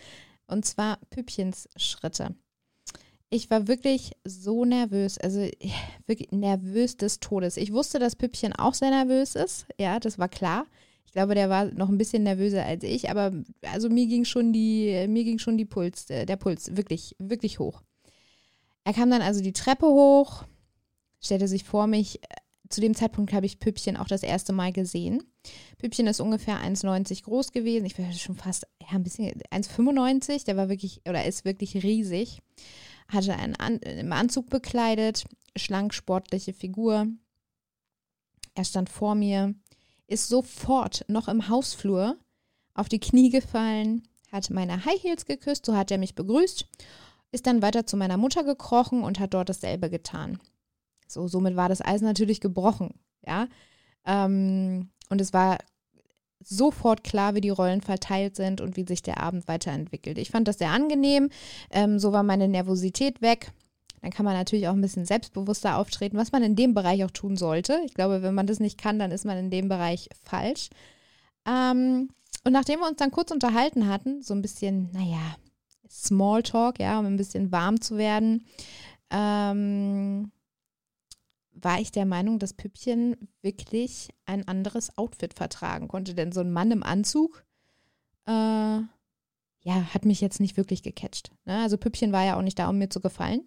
und 0.47 0.65
zwar 0.65 0.97
Püppchens 1.09 1.69
Schritte. 1.75 2.35
Ich 3.29 3.51
war 3.51 3.67
wirklich 3.67 4.13
so 4.23 4.65
nervös, 4.65 5.19
also 5.19 5.47
wirklich 6.07 6.31
nervös 6.31 6.97
des 6.97 7.19
Todes. 7.19 7.57
Ich 7.57 7.71
wusste, 7.71 7.99
dass 7.99 8.15
Püppchen 8.15 8.53
auch 8.53 8.73
sehr 8.73 8.89
nervös 8.89 9.35
ist. 9.35 9.67
Ja, 9.79 9.99
das 9.99 10.17
war 10.17 10.29
klar. 10.29 10.65
Ich 11.09 11.13
glaube, 11.13 11.33
der 11.33 11.49
war 11.49 11.65
noch 11.65 11.89
ein 11.89 11.97
bisschen 11.97 12.21
nervöser 12.21 12.63
als 12.63 12.83
ich, 12.83 13.09
aber 13.09 13.31
also 13.63 13.89
mir 13.89 14.05
ging 14.05 14.25
schon 14.25 14.53
die, 14.53 15.07
mir 15.07 15.23
ging 15.23 15.39
schon 15.39 15.57
die 15.57 15.65
Puls, 15.65 16.07
äh, 16.11 16.27
der 16.27 16.35
Puls 16.35 16.77
wirklich, 16.77 17.15
wirklich 17.17 17.57
hoch. 17.57 17.81
Er 18.83 18.93
kam 18.93 19.09
dann 19.09 19.23
also 19.23 19.41
die 19.41 19.51
Treppe 19.51 19.87
hoch, 19.87 20.43
stellte 21.19 21.47
sich 21.47 21.63
vor 21.63 21.87
mich. 21.87 22.19
Zu 22.69 22.79
dem 22.79 22.93
Zeitpunkt 22.93 23.33
habe 23.33 23.47
ich 23.47 23.59
Püppchen 23.59 23.97
auch 23.97 24.07
das 24.07 24.21
erste 24.21 24.53
Mal 24.53 24.71
gesehen. 24.71 25.23
Püppchen 25.79 26.05
ist 26.05 26.19
ungefähr 26.19 26.57
1,90 26.57 27.23
groß 27.23 27.53
gewesen. 27.53 27.85
Ich 27.85 27.97
war 27.97 28.13
schon 28.13 28.35
fast, 28.35 28.67
ja, 28.79 28.89
ein 28.89 29.03
bisschen 29.03 29.31
1,95. 29.49 30.45
Der 30.45 30.57
war 30.57 30.69
wirklich, 30.69 31.01
oder 31.09 31.25
ist 31.25 31.43
wirklich 31.43 31.81
riesig. 31.81 32.37
Hatte 33.07 33.35
einen 33.35 33.55
An 33.55 33.77
im 33.77 34.13
Anzug 34.13 34.51
bekleidet, 34.51 35.25
schlank, 35.55 35.95
sportliche 35.95 36.53
Figur. 36.53 37.07
Er 38.53 38.63
stand 38.63 38.89
vor 38.89 39.15
mir, 39.15 39.55
ist 40.09 40.27
sofort 40.27 41.05
noch 41.07 41.27
im 41.27 41.47
Hausflur 41.47 42.17
auf 42.73 42.89
die 42.89 42.99
Knie 42.99 43.29
gefallen, 43.29 44.03
hat 44.31 44.49
meine 44.49 44.85
High 44.85 45.01
Heels 45.01 45.25
geküsst, 45.25 45.65
so 45.65 45.75
hat 45.75 45.91
er 45.91 45.97
mich 45.97 46.15
begrüßt, 46.15 46.65
ist 47.31 47.47
dann 47.47 47.61
weiter 47.61 47.85
zu 47.85 47.97
meiner 47.97 48.17
Mutter 48.17 48.43
gekrochen 48.43 49.03
und 49.03 49.19
hat 49.19 49.33
dort 49.33 49.49
dasselbe 49.49 49.89
getan. 49.89 50.39
So, 51.07 51.27
somit 51.27 51.55
war 51.55 51.69
das 51.69 51.81
Eis 51.83 52.01
natürlich 52.01 52.41
gebrochen, 52.41 52.93
ja. 53.25 53.47
Ähm, 54.05 54.89
und 55.09 55.21
es 55.21 55.33
war 55.33 55.57
sofort 56.41 57.03
klar, 57.03 57.35
wie 57.35 57.41
die 57.41 57.49
Rollen 57.49 57.81
verteilt 57.81 58.35
sind 58.35 58.61
und 58.61 58.77
wie 58.77 58.85
sich 58.85 59.01
der 59.01 59.19
Abend 59.19 59.47
weiterentwickelt. 59.47 60.17
Ich 60.17 60.31
fand 60.31 60.47
das 60.47 60.57
sehr 60.57 60.71
angenehm. 60.71 61.29
Ähm, 61.69 61.99
so 61.99 62.11
war 62.11 62.23
meine 62.23 62.47
Nervosität 62.47 63.21
weg. 63.21 63.51
Dann 64.01 64.11
kann 64.11 64.25
man 64.25 64.35
natürlich 64.35 64.67
auch 64.67 64.73
ein 64.73 64.81
bisschen 64.81 65.05
selbstbewusster 65.05 65.77
auftreten, 65.77 66.17
was 66.17 66.31
man 66.31 66.43
in 66.43 66.55
dem 66.55 66.73
Bereich 66.73 67.03
auch 67.03 67.11
tun 67.11 67.37
sollte. 67.37 67.81
Ich 67.85 67.93
glaube, 67.93 68.21
wenn 68.21 68.33
man 68.33 68.47
das 68.47 68.59
nicht 68.59 68.77
kann, 68.77 68.99
dann 68.99 69.11
ist 69.11 69.25
man 69.25 69.37
in 69.37 69.49
dem 69.49 69.69
Bereich 69.69 70.09
falsch. 70.23 70.69
Ähm, 71.45 72.09
und 72.43 72.53
nachdem 72.53 72.79
wir 72.79 72.87
uns 72.87 72.97
dann 72.97 73.11
kurz 73.11 73.31
unterhalten 73.31 73.87
hatten, 73.87 74.21
so 74.21 74.33
ein 74.33 74.41
bisschen, 74.41 74.89
naja, 74.91 75.35
Smalltalk, 75.89 76.79
ja, 76.79 76.99
um 76.99 77.05
ein 77.05 77.17
bisschen 77.17 77.51
warm 77.51 77.81
zu 77.81 77.97
werden, 77.97 78.45
ähm, 79.09 80.31
war 81.51 81.79
ich 81.81 81.91
der 81.91 82.05
Meinung, 82.05 82.39
dass 82.39 82.53
Püppchen 82.53 83.17
wirklich 83.41 84.09
ein 84.25 84.47
anderes 84.47 84.97
Outfit 84.97 85.33
vertragen 85.33 85.87
konnte. 85.87 86.13
Denn 86.13 86.31
so 86.31 86.41
ein 86.41 86.51
Mann 86.51 86.71
im 86.71 86.83
Anzug, 86.83 87.43
äh, 88.25 88.31
ja, 88.31 89.93
hat 89.93 90.05
mich 90.05 90.21
jetzt 90.21 90.39
nicht 90.39 90.57
wirklich 90.57 90.83
gecatcht. 90.83 91.31
Ne? 91.45 91.61
Also 91.61 91.77
Püppchen 91.77 92.11
war 92.11 92.23
ja 92.23 92.37
auch 92.37 92.41
nicht 92.41 92.59
da, 92.59 92.69
um 92.69 92.77
mir 92.77 92.89
zu 92.89 93.01
gefallen. 93.01 93.45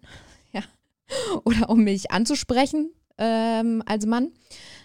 Oder 1.45 1.69
um 1.69 1.83
mich 1.83 2.11
anzusprechen 2.11 2.91
ähm, 3.17 3.83
als 3.85 4.05
Mann, 4.05 4.31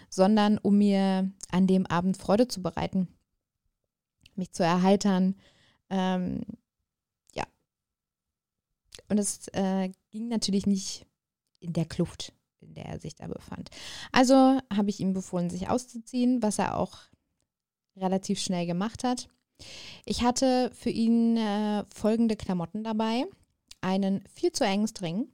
sondern 0.09 0.57
um 0.57 0.77
mir 0.77 1.31
an 1.51 1.67
dem 1.67 1.85
Abend 1.85 2.17
Freude 2.17 2.47
zu 2.47 2.61
bereiten, 2.61 3.07
mich 4.35 4.51
zu 4.51 4.63
erheitern. 4.63 5.35
Ähm, 5.89 6.41
ja. 7.33 7.45
Und 9.09 9.17
es 9.17 9.47
äh, 9.49 9.91
ging 10.11 10.27
natürlich 10.27 10.65
nicht 10.65 11.05
in 11.59 11.73
der 11.73 11.85
Kluft 11.85 12.33
in 12.61 12.73
der 12.73 12.85
er 12.85 12.99
sich 12.99 13.15
da 13.15 13.27
befand. 13.27 13.69
Also 14.11 14.59
habe 14.73 14.89
ich 14.89 14.99
ihm 14.99 15.13
befohlen, 15.13 15.49
sich 15.49 15.69
auszuziehen, 15.69 16.41
was 16.41 16.59
er 16.59 16.77
auch 16.77 16.97
relativ 17.95 18.39
schnell 18.39 18.65
gemacht 18.65 19.03
hat. 19.03 19.29
Ich 20.05 20.23
hatte 20.23 20.71
für 20.73 20.89
ihn 20.89 21.37
äh, 21.37 21.85
folgende 21.93 22.35
Klamotten 22.35 22.83
dabei. 22.83 23.25
Einen 23.81 24.23
viel 24.33 24.51
zu 24.51 24.65
engen 24.65 24.87
String, 24.87 25.29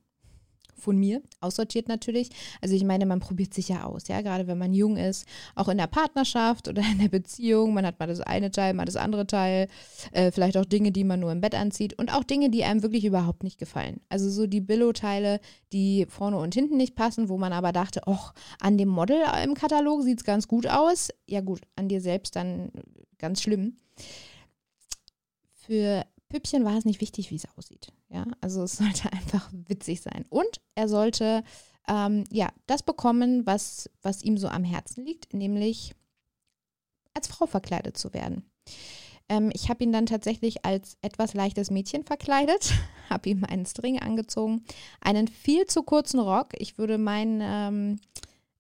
von 0.78 0.98
mir, 0.98 1.22
aussortiert 1.42 1.88
natürlich. 1.88 2.30
Also 2.62 2.76
ich 2.76 2.84
meine, 2.84 3.06
man 3.06 3.20
probiert 3.20 3.54
sich 3.54 3.70
ja 3.70 3.84
aus, 3.84 4.08
ja, 4.08 4.22
gerade 4.22 4.48
wenn 4.48 4.58
man 4.58 4.74
jung 4.74 4.98
ist, 4.98 5.26
auch 5.56 5.68
in 5.70 5.78
der 5.78 5.88
Partnerschaft 5.88 6.68
oder 6.68 6.82
in 6.92 7.00
der 7.00 7.10
Beziehung, 7.10 7.74
man 7.74 7.86
hat 7.86 8.00
mal 8.00 8.08
das 8.08 8.22
eine 8.22 8.52
Teil, 8.52 8.74
mal 8.74 8.86
das 8.86 8.96
andere 8.96 9.28
Teil, 9.28 9.68
äh, 10.12 10.32
vielleicht 10.32 10.58
auch 10.58 10.66
Dinge, 10.66 10.92
die 10.92 11.04
man 11.04 11.20
nur 11.20 11.32
im 11.32 11.42
Bett 11.42 11.56
anzieht 11.56 11.98
und 11.98 12.14
auch 12.14 12.24
Dinge, 12.24 12.50
die 12.50 12.64
einem 12.64 12.84
wirklich 12.84 13.06
überhaupt 13.06 13.44
nicht 13.44 13.58
gefallen. 13.58 14.02
Also 14.10 14.30
so 14.30 14.48
die 14.48 14.62
Billo-Teile, 14.62 15.40
die 15.72 16.06
vorne 16.10 16.38
und 16.38 16.54
hinten 16.54 16.78
nicht 16.78 16.96
passen, 16.96 17.30
wo 17.30 17.38
man 17.38 17.54
aber 17.54 17.72
dachte, 17.72 18.02
ach, 18.06 18.34
an 18.60 18.78
dem 18.78 18.90
Model 18.90 19.18
im 19.44 19.54
Katalog 19.54 20.04
sieht 20.04 20.20
es 20.20 20.24
ganz 20.24 20.48
gut 20.48 20.68
aus. 20.68 21.10
Ja 21.28 21.42
gut, 21.42 21.62
an 21.76 21.88
dir 21.88 22.02
selbst 22.02 22.36
dann 22.36 22.72
ganz 23.18 23.42
schlimm. 23.42 23.78
Für 25.54 26.06
Püppchen 26.30 26.66
war 26.66 26.78
es 26.78 26.86
nicht 26.86 27.02
wichtig, 27.02 27.32
wie 27.32 27.36
es 27.36 27.48
aussieht. 27.58 27.92
Ja, 28.10 28.26
also 28.42 28.64
es 28.64 28.78
sollte 28.78 29.12
einfach 29.12 29.50
witzig 29.52 30.02
sein. 30.02 30.26
Und 30.30 30.62
er 30.76 30.88
sollte 30.88 31.44
ähm, 31.88 32.24
ja 32.32 32.50
das 32.68 32.84
bekommen, 32.84 33.46
was, 33.46 33.90
was 34.02 34.24
ihm 34.24 34.38
so 34.38 34.48
am 34.48 34.64
Herzen 34.64 35.06
liegt, 35.06 35.34
nämlich 35.34 35.94
als 37.14 37.28
Frau 37.28 37.46
verkleidet 37.46 37.98
zu 37.98 38.14
werden. 38.14 38.50
Ähm, 39.30 39.52
ich 39.54 39.70
habe 39.70 39.84
ihn 39.84 39.92
dann 39.92 40.06
tatsächlich 40.06 40.66
als 40.66 40.98
etwas 41.02 41.34
leichtes 41.34 41.72
Mädchen 41.72 42.04
verkleidet, 42.04 42.74
habe 43.10 43.30
ihm 43.30 43.44
einen 43.44 43.66
String 43.66 44.00
angezogen, 44.00 44.64
einen 45.02 45.28
viel 45.28 45.66
zu 45.66 45.84
kurzen 45.84 46.20
Rock. 46.20 46.50
Ich 46.58 46.78
würde 46.78 46.98
meinen, 46.98 47.42
ähm, 47.42 48.00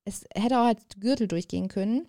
es 0.05 0.25
hätte 0.33 0.59
auch 0.59 0.65
als 0.65 0.81
Gürtel 0.99 1.27
durchgehen 1.27 1.67
können. 1.67 2.07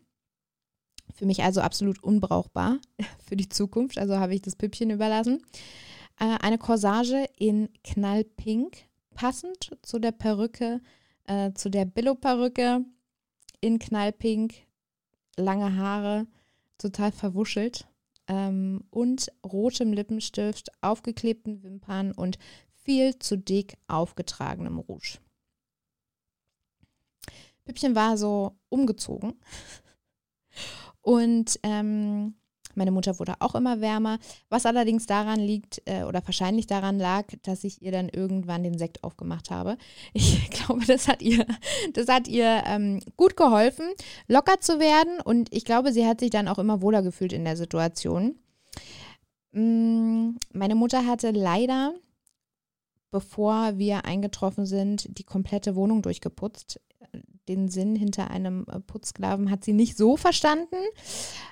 Für 1.14 1.26
mich 1.26 1.42
also 1.42 1.60
absolut 1.60 2.02
unbrauchbar 2.02 2.78
für 3.26 3.36
die 3.36 3.48
Zukunft. 3.48 3.98
Also 3.98 4.16
habe 4.18 4.34
ich 4.34 4.42
das 4.42 4.56
Püppchen 4.56 4.90
überlassen. 4.90 5.42
Äh, 6.18 6.36
eine 6.40 6.58
Corsage 6.58 7.26
in 7.36 7.68
Knallpink, 7.84 8.78
passend 9.14 9.76
zu 9.82 9.98
der 9.98 10.12
Perücke, 10.12 10.80
äh, 11.24 11.52
zu 11.52 11.70
der 11.70 11.84
Billo-Perücke 11.84 12.84
in 13.60 13.78
Knallpink, 13.78 14.54
lange 15.36 15.76
Haare, 15.76 16.26
total 16.78 17.12
verwuschelt 17.12 17.86
ähm, 18.28 18.84
und 18.90 19.32
rotem 19.44 19.92
Lippenstift, 19.92 20.70
aufgeklebten 20.82 21.62
Wimpern 21.62 22.12
und 22.12 22.38
viel 22.84 23.18
zu 23.18 23.36
dick 23.36 23.76
aufgetragenem 23.88 24.78
Rouge. 24.78 25.18
Püppchen 27.64 27.94
war 27.94 28.16
so 28.16 28.56
umgezogen 28.68 29.34
und 31.06 31.60
ähm, 31.62 32.34
meine 32.74 32.90
Mutter 32.90 33.16
wurde 33.20 33.34
auch 33.38 33.54
immer 33.54 33.80
wärmer, 33.80 34.18
was 34.48 34.66
allerdings 34.66 35.06
daran 35.06 35.38
liegt 35.38 35.80
äh, 35.84 36.02
oder 36.02 36.20
wahrscheinlich 36.26 36.66
daran 36.66 36.98
lag, 36.98 37.26
dass 37.44 37.62
ich 37.62 37.80
ihr 37.80 37.92
dann 37.92 38.08
irgendwann 38.08 38.64
den 38.64 38.76
Sekt 38.76 39.04
aufgemacht 39.04 39.52
habe. 39.52 39.78
Ich 40.14 40.50
glaube, 40.50 40.84
das 40.84 41.06
hat 41.06 41.22
ihr, 41.22 41.46
das 41.92 42.08
hat 42.08 42.26
ihr 42.26 42.64
ähm, 42.66 42.98
gut 43.16 43.36
geholfen, 43.36 43.86
locker 44.26 44.60
zu 44.60 44.80
werden 44.80 45.20
und 45.20 45.54
ich 45.54 45.64
glaube, 45.64 45.92
sie 45.92 46.04
hat 46.04 46.18
sich 46.18 46.30
dann 46.30 46.48
auch 46.48 46.58
immer 46.58 46.82
wohler 46.82 47.02
gefühlt 47.02 47.32
in 47.32 47.44
der 47.44 47.56
Situation. 47.56 48.34
Mm, 49.52 50.30
meine 50.52 50.74
Mutter 50.74 51.06
hatte 51.06 51.30
leider 51.30 51.94
bevor 53.12 53.78
wir 53.78 54.04
eingetroffen 54.04 54.66
sind, 54.66 55.06
die 55.16 55.24
komplette 55.24 55.76
Wohnung 55.76 56.02
durchgeputzt 56.02 56.80
den 57.48 57.68
Sinn 57.68 57.96
hinter 57.96 58.30
einem 58.30 58.66
äh, 58.68 58.80
Putzsklaven 58.80 59.50
hat 59.50 59.64
sie 59.64 59.72
nicht 59.72 59.96
so 59.96 60.16
verstanden. 60.16 60.76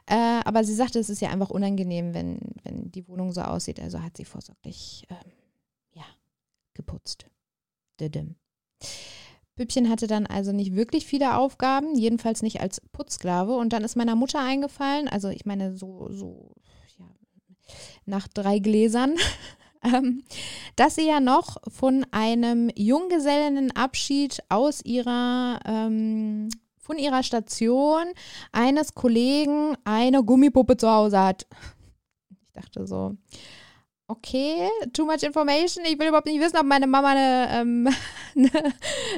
Äh, 0.07 0.41
aber 0.45 0.65
sie 0.65 0.75
sagte, 0.75 0.99
es 0.99 1.11
ist 1.11 1.21
ja 1.21 1.31
einfach 1.31 1.51
unangenehm, 1.51 2.15
wenn, 2.15 2.39
wenn 2.63 2.91
die 2.91 3.09
Wohnung 3.09 3.33
so 3.33 3.43
aussieht. 3.43 3.81
Also 3.81 4.03
hat 4.03 4.17
sie 4.17 4.25
vorsorglich 4.25 5.07
ähm, 5.11 5.33
ja, 5.93 6.05
geputzt. 6.75 7.27
Didim. 8.01 8.37
Püppchen 9.57 9.89
hatte 9.89 10.09
dann 10.09 10.27
also 10.27 10.53
nicht 10.53 10.75
wirklich 10.75 11.07
viele 11.07 11.37
Aufgaben, 11.37 11.95
jedenfalls 11.97 12.43
nicht 12.43 12.61
als 12.61 12.81
Putzsklave. 12.93 13.55
Und 13.55 13.73
dann 13.73 13.85
ist 13.85 13.97
meiner 13.97 14.17
Mutter 14.17 14.41
eingefallen, 14.41 15.09
also 15.09 15.29
ich 15.29 15.47
meine, 15.47 15.77
so, 15.77 16.09
so, 16.11 16.55
ja, 16.99 17.07
nach 18.05 18.27
drei 18.27 18.59
Gläsern 18.59 19.15
ähm, 19.85 20.25
dass 20.77 20.97
sie 20.97 21.07
ja 21.07 21.21
noch 21.21 21.57
von 21.69 22.07
einem 22.11 22.71
Junggesellenabschied 22.75 24.43
aus 24.49 24.85
ihrer 24.85 25.61
ähm, 25.65 26.49
von 26.85 26.99
ihrer 26.99 27.23
Station 27.23 28.05
eines 28.53 28.95
Kollegen 28.95 29.75
eine 29.85 30.23
Gummipuppe 30.23 30.77
zu 30.77 30.91
Hause 30.91 31.19
hat. 31.19 31.47
Ich 32.31 32.53
dachte 32.53 32.87
so, 32.87 33.17
okay, 34.07 34.69
too 34.93 35.07
much 35.07 35.23
information. 35.23 35.85
Ich 35.87 35.99
will 35.99 36.09
überhaupt 36.09 36.27
nicht 36.27 36.41
wissen, 36.41 36.59
ob 36.59 36.67
meine 36.67 36.87
Mama 36.87 37.09
eine, 37.09 37.49
ähm, 37.53 37.89
eine 38.37 38.75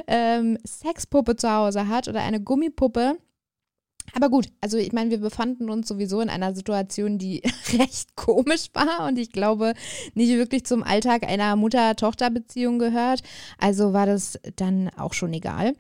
ähm, 0.07 0.59
Sexpuppe 0.65 1.37
zu 1.37 1.51
Hause 1.51 1.89
hat 1.89 2.09
oder 2.09 2.23
eine 2.23 2.41
Gummipuppe. 2.41 3.19
Aber 4.15 4.31
gut, 4.31 4.49
also 4.61 4.79
ich 4.79 4.93
meine, 4.93 5.11
wir 5.11 5.19
befanden 5.19 5.71
uns 5.71 5.89
sowieso 5.89 6.21
in 6.21 6.31
einer 6.31 6.55
Situation, 6.55 7.19
die 7.19 7.43
recht 7.79 8.17
komisch 8.17 8.69
war 8.73 9.07
und 9.07 9.19
ich 9.19 9.33
glaube 9.33 9.75
nicht 10.15 10.31
wirklich 10.31 10.65
zum 10.65 10.83
Alltag 10.83 11.25
einer 11.25 11.57
Mutter-Tochter-Beziehung 11.57 12.79
gehört. 12.79 13.23
Also 13.59 13.93
war 13.93 14.07
das 14.07 14.39
dann 14.57 14.91
auch 14.97 15.13
schon 15.13 15.33
egal. 15.33 15.75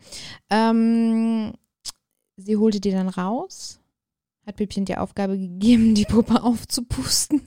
Ähm, 0.50 1.52
sie 2.36 2.56
holte 2.56 2.80
die 2.80 2.90
dann 2.90 3.08
raus, 3.08 3.80
hat 4.46 4.56
Püppchen 4.56 4.84
die 4.84 4.96
Aufgabe 4.96 5.38
gegeben, 5.38 5.94
die 5.94 6.04
Puppe 6.04 6.42
aufzupusten. 6.42 7.42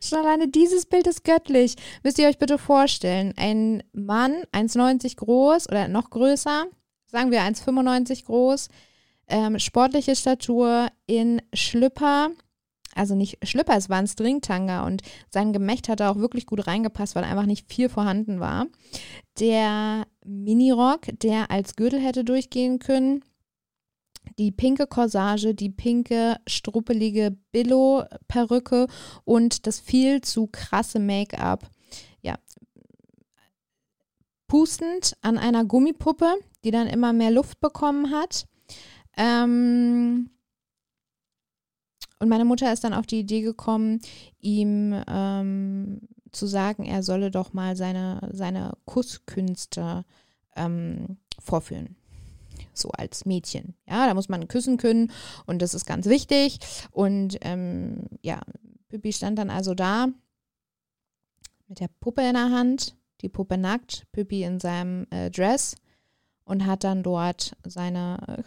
Schon 0.00 0.18
alleine 0.18 0.48
dieses 0.48 0.86
Bild 0.86 1.06
ist 1.06 1.24
göttlich. 1.24 1.74
Müsst 2.04 2.18
ihr 2.18 2.28
euch 2.28 2.38
bitte 2.38 2.58
vorstellen. 2.58 3.34
Ein 3.36 3.82
Mann, 3.92 4.44
1,90 4.52 5.16
groß 5.16 5.68
oder 5.68 5.88
noch 5.88 6.10
größer, 6.10 6.66
sagen 7.16 7.30
wir 7.30 7.40
1,95 7.40 8.26
groß, 8.26 8.68
ähm, 9.28 9.58
sportliche 9.58 10.14
Statur 10.14 10.88
in 11.06 11.40
Schlüpper, 11.54 12.28
also 12.94 13.14
nicht 13.14 13.38
Schlüpper, 13.42 13.74
es 13.74 13.88
war 13.88 13.96
ein 13.96 14.06
Stringtanga 14.06 14.84
und 14.84 15.00
sein 15.30 15.54
Gemächt 15.54 15.88
hat 15.88 16.00
da 16.00 16.10
auch 16.10 16.16
wirklich 16.16 16.44
gut 16.44 16.66
reingepasst, 16.66 17.14
weil 17.14 17.24
einfach 17.24 17.46
nicht 17.46 17.72
viel 17.72 17.88
vorhanden 17.88 18.38
war. 18.38 18.66
Der 19.40 20.06
Minirock, 20.26 21.06
der 21.22 21.50
als 21.50 21.74
Gürtel 21.74 22.00
hätte 22.00 22.22
durchgehen 22.22 22.80
können, 22.80 23.24
die 24.38 24.52
pinke 24.52 24.86
Corsage, 24.86 25.54
die 25.54 25.70
pinke 25.70 26.36
struppelige 26.46 27.34
Billo-Perücke 27.50 28.88
und 29.24 29.66
das 29.66 29.80
viel 29.80 30.20
zu 30.20 30.48
krasse 30.48 30.98
Make-up. 30.98 31.70
Ja, 32.20 32.34
pustend 34.48 35.16
an 35.22 35.38
einer 35.38 35.64
Gummipuppe, 35.64 36.34
die 36.66 36.72
dann 36.72 36.88
immer 36.88 37.12
mehr 37.12 37.30
Luft 37.30 37.60
bekommen 37.60 38.10
hat. 38.10 38.48
Ähm 39.16 40.30
und 42.18 42.28
meine 42.28 42.44
Mutter 42.44 42.72
ist 42.72 42.82
dann 42.82 42.92
auf 42.92 43.06
die 43.06 43.20
Idee 43.20 43.42
gekommen, 43.42 44.00
ihm 44.40 45.00
ähm, 45.06 46.00
zu 46.32 46.46
sagen, 46.46 46.84
er 46.84 47.04
solle 47.04 47.30
doch 47.30 47.52
mal 47.52 47.76
seine, 47.76 48.30
seine 48.32 48.72
Kusskünste 48.84 50.04
ähm, 50.56 51.18
vorführen. 51.38 51.94
So 52.72 52.90
als 52.90 53.26
Mädchen. 53.26 53.76
Ja, 53.88 54.08
da 54.08 54.14
muss 54.14 54.28
man 54.28 54.48
küssen 54.48 54.76
können 54.76 55.12
und 55.46 55.62
das 55.62 55.72
ist 55.72 55.86
ganz 55.86 56.06
wichtig. 56.06 56.58
Und 56.90 57.38
ähm, 57.42 58.06
ja, 58.22 58.40
Pippi 58.88 59.12
stand 59.12 59.38
dann 59.38 59.50
also 59.50 59.74
da 59.74 60.08
mit 61.68 61.78
der 61.78 61.88
Puppe 62.00 62.22
in 62.22 62.34
der 62.34 62.50
Hand, 62.50 62.96
die 63.20 63.28
Puppe 63.28 63.56
nackt, 63.56 64.06
Pippi 64.10 64.42
in 64.42 64.58
seinem 64.58 65.06
äh, 65.10 65.30
Dress 65.30 65.76
und 66.46 66.64
hat 66.64 66.84
dann 66.84 67.02
dort 67.02 67.54
seine, 67.66 68.44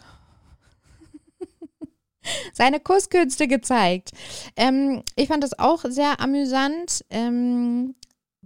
seine 2.52 2.80
Kusskünste 2.80 3.46
gezeigt. 3.46 4.10
Ähm, 4.56 5.02
ich 5.14 5.28
fand 5.28 5.44
das 5.44 5.56
auch 5.58 5.84
sehr 5.84 6.20
amüsant, 6.20 7.04
ähm, 7.10 7.94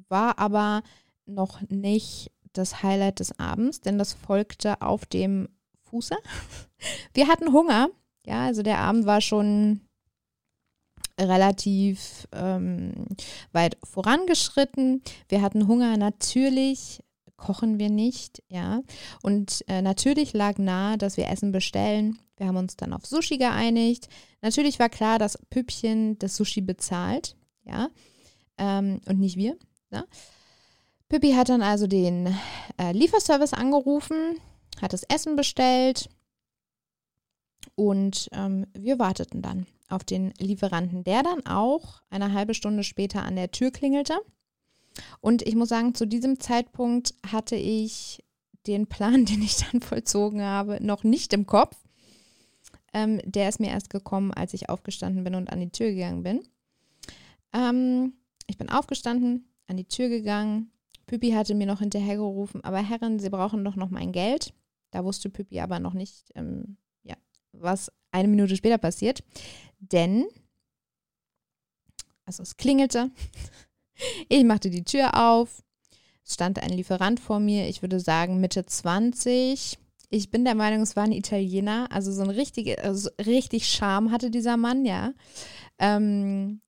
war 0.09 0.39
aber 0.39 0.83
noch 1.25 1.63
nicht 1.71 2.31
das 2.53 2.83
Highlight 2.83 3.21
des 3.21 3.39
Abends, 3.39 3.81
denn 3.81 3.97
das 3.97 4.13
folgte 4.13 4.83
auf 4.83 5.07
dem 5.07 5.49
Fuße. 5.85 6.17
Wir 7.15 7.29
hatten 7.29 7.53
Hunger, 7.53 7.89
ja, 8.27 8.45
also 8.45 8.63
der 8.63 8.79
Abend 8.79 9.07
war 9.07 9.21
schon 9.21 9.81
relativ 11.21 12.27
ähm, 12.33 13.07
weit 13.53 13.77
vorangeschritten. 13.85 15.03
Wir 15.29 15.43
hatten 15.43 15.69
Hunger 15.69 15.97
natürlich 15.97 17.01
kochen 17.45 17.79
wir 17.79 17.91
nicht, 17.91 18.43
ja. 18.49 18.81
Und 19.23 19.65
äh, 19.69 19.83
natürlich 19.83 20.33
lag 20.33 20.57
nahe, 20.57 20.97
dass 20.97 21.19
wir 21.19 21.29
Essen 21.29 21.53
bestellen. 21.53 22.19
Wir 22.39 22.47
haben 22.47 22.57
uns 22.57 22.77
dann 22.77 22.95
auf 22.95 23.05
Sushi 23.05 23.37
geeinigt. 23.37 24.09
Natürlich 24.41 24.79
war 24.79 24.89
klar, 24.89 25.19
dass 25.19 25.39
Püppchen 25.51 26.19
das 26.19 26.37
Sushi 26.37 26.63
bezahlt, 26.63 27.37
ja, 27.65 27.91
ähm, 28.57 29.01
und 29.07 29.21
nicht 29.21 29.37
wir. 29.37 29.57
Ja? 29.91 30.05
Püppi 31.11 31.33
hat 31.33 31.51
dann 31.51 31.61
also 31.61 31.87
den 31.87 32.35
äh, 32.81 32.93
Lieferservice 32.93 33.53
angerufen, 33.53 34.39
hat 34.81 34.95
das 34.95 35.03
Essen 35.05 35.37
bestellt 35.37 36.09
und 37.75 38.31
ähm, 38.33 38.67
wir 38.73 38.99
warteten 38.99 39.43
dann 39.43 39.67
auf 39.91 40.03
den 40.03 40.33
Lieferanten, 40.39 41.05
der 41.05 41.23
dann 41.23 41.45
auch 41.47 42.01
eine 42.09 42.33
halbe 42.33 42.55
Stunde 42.55 42.85
später 42.85 43.23
an 43.23 43.37
der 43.37 43.51
Tür 43.51 43.71
klingelte. 43.71 44.19
Und 45.21 45.43
ich 45.43 45.55
muss 45.55 45.69
sagen, 45.69 45.95
zu 45.95 46.07
diesem 46.07 46.41
Zeitpunkt 46.41 47.15
hatte 47.27 47.57
ich 47.57 48.25
den 48.67 48.87
Plan, 48.87 49.25
den 49.27 49.43
ich 49.43 49.57
dann 49.57 49.81
vollzogen 49.81 50.43
habe, 50.43 50.85
noch 50.85 51.05
nicht 51.05 51.33
im 51.33 51.47
Kopf. 51.47 51.77
Ähm, 52.93 53.21
der 53.25 53.49
ist 53.49 53.61
mir 53.61 53.71
erst 53.71 53.91
gekommen, 53.91 54.33
als 54.33 54.55
ich 54.55 54.69
aufgestanden 54.69 55.25
bin 55.25 55.35
und 55.35 55.51
an 55.51 55.61
die 55.61 55.71
Tür 55.71 55.91
gegangen 55.91 56.23
bin. 56.23 56.43
Ähm, 57.53 58.15
ich 58.47 58.57
bin 58.57 58.71
aufgestanden, 58.71 59.49
an 59.67 59.77
die 59.77 59.89
Tür 59.89 60.09
gegangen. 60.09 60.71
Püppi 61.07 61.33
hatte 61.33 61.55
mir 61.55 61.67
noch 61.67 61.81
hinterhergerufen, 61.81 62.63
aber 62.65 62.79
Herrin, 62.79 63.19
Sie 63.19 63.31
brauchen 63.31 63.65
doch 63.65 63.77
noch 63.77 63.91
mein 63.91 64.13
Geld. 64.13 64.55
Da 64.91 65.05
wusste 65.05 65.29
Püppi 65.29 65.61
aber 65.61 65.81
noch 65.81 65.93
nicht, 65.93 66.31
ähm, 66.35 66.77
ja, 67.03 67.17
was 67.53 67.91
eine 68.13 68.29
Minute 68.29 68.57
später 68.57 68.79
passiert. 68.79 69.25
Denn, 69.81 70.27
also 72.25 72.43
es 72.43 72.57
klingelte. 72.57 73.11
Ich 74.29 74.45
machte 74.45 74.71
die 74.71 74.85
Tür 74.85 75.15
auf. 75.15 75.63
Es 76.25 76.35
stand 76.35 76.59
ein 76.59 76.71
Lieferant 76.71 77.21
vor 77.21 77.39
mir, 77.39 77.69
ich 77.69 77.83
würde 77.83 78.01
sagen 78.01 78.41
Mitte 78.41 78.65
20. 78.65 79.79
Ich 80.11 80.31
bin 80.31 80.45
der 80.45 80.55
Meinung, 80.55 80.83
es 80.83 80.97
war 80.97 81.05
ein 81.05 81.13
Italiener, 81.13 81.89
also 81.91 82.13
so 82.13 82.23
ein 82.23 82.31
richtig, 82.31 82.79
also 82.83 83.11
richtig 83.25 83.67
Charme 83.67 84.11
hatte 84.11 84.31
dieser 84.31 84.57
Mann, 84.57 84.85
ja. 84.85 85.13
Ähm, 85.79 86.61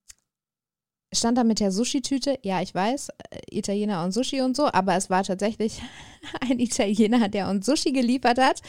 stand 1.17 1.39
da 1.39 1.45
mit 1.45 1.61
der 1.61 1.73
Sushi-Tüte. 1.73 2.39
Ja, 2.43 2.61
ich 2.63 2.75
weiß, 2.75 3.09
äh, 3.09 3.39
Italiener 3.51 4.05
und 4.05 4.13
Sushi 4.13 4.41
und 4.41 4.57
so, 4.57 4.67
aber 4.73 4.95
es 4.97 5.11
war 5.11 5.25
tatsächlich 5.25 5.83
ein 6.41 6.59
Italiener, 6.59 7.29
der 7.29 7.49
uns 7.49 7.67
Sushi 7.67 7.93
geliefert 7.93 8.39
hat. 8.39 8.63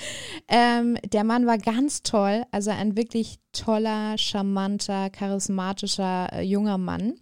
Ähm, 0.47 0.97
der 1.05 1.23
Mann 1.23 1.45
war 1.45 1.57
ganz 1.57 2.03
toll, 2.03 2.43
also 2.51 2.71
ein 2.71 2.97
wirklich 2.97 3.39
toller, 3.51 4.17
charmanter, 4.17 5.09
charismatischer 5.09 6.29
äh, 6.33 6.41
junger 6.41 6.77
Mann. 6.77 7.15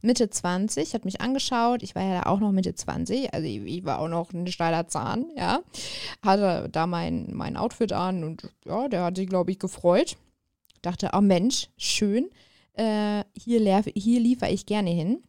Mitte 0.00 0.30
20, 0.30 0.94
hat 0.94 1.04
mich 1.04 1.20
angeschaut. 1.20 1.82
Ich 1.82 1.94
war 1.94 2.02
ja 2.02 2.20
da 2.20 2.30
auch 2.30 2.40
noch 2.40 2.52
Mitte 2.52 2.74
20, 2.74 3.34
also 3.34 3.46
ich, 3.46 3.62
ich 3.64 3.84
war 3.84 3.98
auch 3.98 4.08
noch 4.08 4.32
ein 4.32 4.46
steiler 4.46 4.86
Zahn, 4.86 5.26
ja. 5.36 5.60
Hatte 6.22 6.68
da 6.70 6.86
mein, 6.86 7.28
mein 7.32 7.56
Outfit 7.56 7.92
an 7.92 8.24
und 8.24 8.48
ja, 8.64 8.88
der 8.88 9.04
hat 9.04 9.16
sich, 9.16 9.28
glaube 9.28 9.50
ich, 9.50 9.58
gefreut. 9.58 10.16
Dachte, 10.82 11.10
oh 11.12 11.20
Mensch, 11.20 11.68
schön 11.76 12.28
äh, 12.78 13.24
hier, 13.36 13.82
hier 13.94 14.20
liefere 14.20 14.50
ich 14.50 14.64
gerne 14.64 14.90
hin. 14.90 15.22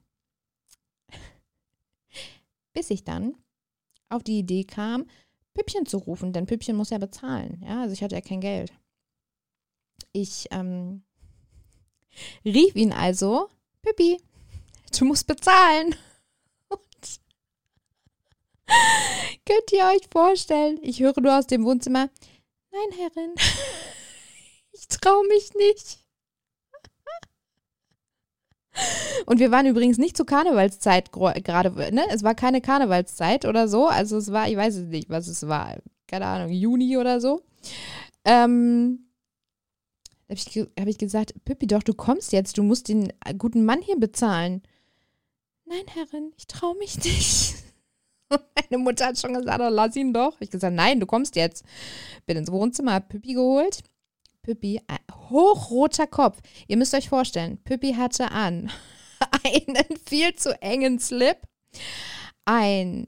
Bis 2.73 2.89
ich 2.91 3.03
dann 3.03 3.35
auf 4.09 4.23
die 4.23 4.39
Idee 4.39 4.63
kam, 4.63 5.05
Püppchen 5.53 5.85
zu 5.85 5.97
rufen, 5.97 6.31
denn 6.31 6.45
Püppchen 6.45 6.75
muss 6.75 6.91
ja 6.91 6.99
bezahlen. 6.99 7.63
Ja, 7.65 7.81
also 7.81 7.93
ich 7.93 8.03
hatte 8.03 8.15
ja 8.15 8.21
kein 8.21 8.41
Geld. 8.41 8.71
Ich 10.11 10.47
ähm, 10.51 11.03
rief 12.45 12.75
ihn 12.75 12.93
also, 12.93 13.49
Püppi, 13.81 14.21
du 14.97 15.05
musst 15.05 15.27
bezahlen. 15.27 15.95
Und 16.69 17.19
könnt 19.45 19.71
ihr 19.71 19.85
euch 19.85 20.07
vorstellen, 20.11 20.79
ich 20.81 20.99
höre 20.99 21.19
nur 21.19 21.37
aus 21.37 21.47
dem 21.47 21.65
Wohnzimmer, 21.65 22.09
nein, 22.71 22.97
Herrin, 22.97 23.33
ich 24.71 24.87
traue 24.87 25.27
mich 25.27 25.53
nicht. 25.55 25.99
Und 29.25 29.39
wir 29.39 29.51
waren 29.51 29.65
übrigens 29.65 29.97
nicht 29.97 30.15
zur 30.15 30.25
Karnevalszeit 30.25 31.11
gerade, 31.11 31.93
ne? 31.93 32.03
Es 32.11 32.23
war 32.23 32.35
keine 32.35 32.61
Karnevalszeit 32.61 33.45
oder 33.45 33.67
so. 33.67 33.87
Also 33.87 34.17
es 34.17 34.31
war, 34.31 34.47
ich 34.47 34.55
weiß 34.55 34.75
es 34.75 34.87
nicht, 34.87 35.09
was 35.09 35.27
es 35.27 35.47
war. 35.47 35.77
Keine 36.07 36.25
Ahnung, 36.25 36.51
Juni 36.51 36.97
oder 36.97 37.19
so. 37.19 37.41
Ähm, 38.25 39.09
habe 40.29 40.35
ich, 40.35 40.67
hab 40.79 40.87
ich 40.87 40.97
gesagt, 40.97 41.33
Pippi, 41.45 41.67
doch, 41.67 41.83
du 41.83 41.93
kommst 41.93 42.31
jetzt, 42.31 42.57
du 42.57 42.63
musst 42.63 42.87
den 42.87 43.11
guten 43.37 43.65
Mann 43.65 43.81
hier 43.81 43.97
bezahlen. 43.97 44.61
Nein, 45.65 45.85
Herrin, 45.93 46.33
ich 46.37 46.47
traue 46.47 46.75
mich 46.77 47.03
nicht. 47.03 47.55
Meine 48.29 48.83
Mutter 48.83 49.07
hat 49.07 49.19
schon 49.19 49.33
gesagt, 49.33 49.59
oh, 49.59 49.69
lass 49.69 49.95
ihn 49.95 50.13
doch. 50.13 50.39
Ich 50.39 50.51
gesagt, 50.51 50.75
nein, 50.75 50.99
du 50.99 51.05
kommst 51.05 51.35
jetzt. 51.35 51.63
Bin 52.25 52.37
ins 52.37 52.51
Wohnzimmer, 52.51 52.93
hab 52.93 53.09
Pippi 53.09 53.33
geholt. 53.33 53.83
Püppi, 54.41 54.81
ein 54.87 54.99
hochroter 55.29 56.07
Kopf. 56.07 56.39
Ihr 56.67 56.77
müsst 56.77 56.93
euch 56.93 57.09
vorstellen, 57.09 57.57
Püppi 57.63 57.93
hatte 57.93 58.31
an 58.31 58.71
einen 59.43 59.97
viel 60.05 60.35
zu 60.35 60.59
engen 60.61 60.99
Slip, 60.99 61.37
ein 62.45 63.07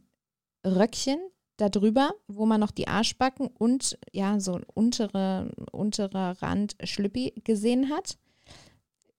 Röckchen 0.66 1.20
darüber, 1.58 2.14
wo 2.28 2.46
man 2.46 2.60
noch 2.60 2.72
die 2.72 2.88
Arschbacken 2.88 3.48
und 3.48 3.98
ja, 4.12 4.40
so 4.40 4.56
ein 4.56 4.66
untere, 4.74 5.52
unterer 5.72 6.42
Rand 6.42 6.76
Schlüppi 6.84 7.42
gesehen 7.44 7.90
hat. 7.90 8.18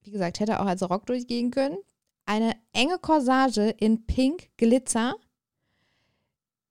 wie 0.03 0.11
gesagt, 0.11 0.39
hätte 0.39 0.59
auch 0.59 0.65
als 0.65 0.87
Rock 0.89 1.05
durchgehen 1.05 1.51
können. 1.51 1.77
Eine 2.25 2.53
enge 2.73 2.99
Corsage 2.99 3.69
in 3.79 4.05
Pink 4.05 4.49
Glitzer. 4.57 5.15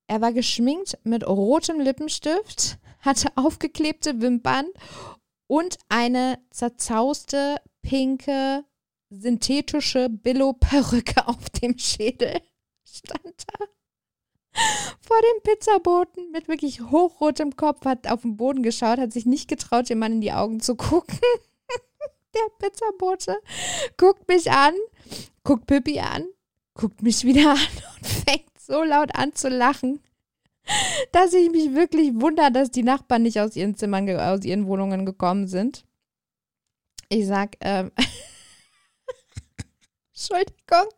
Er 0.07 0.21
war 0.21 0.33
geschminkt 0.33 0.99
mit 1.05 1.27
rotem 1.27 1.81
Lippenstift, 1.81 2.79
hatte 3.01 3.31
aufgeklebte 3.37 4.21
Wimpern 4.21 4.67
und 5.53 5.77
eine 5.91 6.39
zerzauste 6.51 7.57
pinke 7.83 8.65
synthetische 9.11 10.09
Billo-Perücke 10.09 11.29
auf 11.29 11.51
dem 11.51 11.77
Schädel. 11.77 12.41
Stand 12.87 13.45
da 13.47 13.67
vor 15.03 15.17
dem 15.21 15.43
Pizzaboten 15.43 16.31
mit 16.31 16.49
wirklich 16.49 16.81
hochrotem 16.81 17.55
Kopf, 17.55 17.85
hat 17.85 18.07
auf 18.07 18.23
den 18.23 18.39
Boden 18.39 18.63
geschaut, 18.63 18.99
hat 18.99 19.13
sich 19.13 19.27
nicht 19.27 19.47
getraut, 19.47 19.91
dem 19.91 19.99
Mann 19.99 20.13
in 20.13 20.21
die 20.23 20.33
Augen 20.33 20.61
zu 20.61 20.75
gucken. 20.75 21.19
Der 22.35 22.49
Pizzabote 22.59 23.37
guckt 23.99 24.27
mich 24.29 24.51
an, 24.51 24.73
guckt 25.45 25.67
Pippi 25.67 26.01
an, 26.01 26.25
guckt 26.73 27.03
mich 27.03 27.25
wieder 27.25 27.51
an 27.51 27.59
und 27.99 28.07
fängt 28.27 28.59
so 28.59 28.83
laut 28.83 29.15
an 29.15 29.35
zu 29.35 29.51
lachen, 29.51 30.01
dass 31.13 31.33
ich 31.33 31.51
mich 31.51 31.75
wirklich 31.75 32.13
wundere, 32.15 32.53
dass 32.53 32.71
die 32.71 32.83
Nachbarn 32.83 33.23
nicht 33.23 33.41
aus 33.41 33.57
ihren 33.57 33.75
Zimmern, 33.75 34.09
aus 34.19 34.45
ihren 34.45 34.67
Wohnungen 34.67 35.05
gekommen 35.05 35.47
sind. 35.47 35.85
Ich 37.09 37.27
sag, 37.27 37.57
ähm, 37.61 37.91
Entschuldigung. 40.15 40.89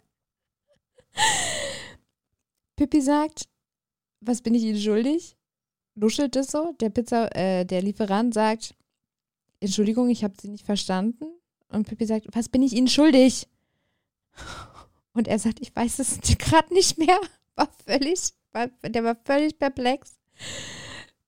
Pippi 2.77 3.01
sagt, 3.01 3.49
was 4.21 4.43
bin 4.43 4.55
ich 4.55 4.63
Ihnen 4.63 4.81
schuldig? 4.81 5.37
Luschelt 5.95 6.37
es 6.37 6.49
so? 6.49 6.73
Der 6.81 6.91
Pizza, 6.91 7.35
äh, 7.37 7.65
der 7.65 7.83
Lieferant 7.83 8.35
sagt, 8.35 8.75
Entschuldigung, 9.61 10.09
ich 10.09 10.25
habe 10.25 10.35
Sie 10.41 10.49
nicht 10.49 10.65
verstanden. 10.65 11.27
Und 11.69 11.89
Pippi 11.89 12.07
sagt, 12.07 12.27
was 12.33 12.49
bin 12.49 12.63
ich 12.63 12.73
Ihnen 12.73 12.89
schuldig? 12.89 13.49
Und 15.13 15.29
er 15.29 15.39
sagt, 15.39 15.61
ich 15.61 15.75
weiß 15.75 16.01
es 16.01 16.21
gerade 16.39 16.75
nicht 16.75 16.99
mehr. 16.99 17.19
War 17.55 17.71
völlig, 17.87 18.33
war, 18.55 18.69
der 18.83 19.05
war 19.05 19.17
völlig 19.25 19.59
perplex. 19.59 20.17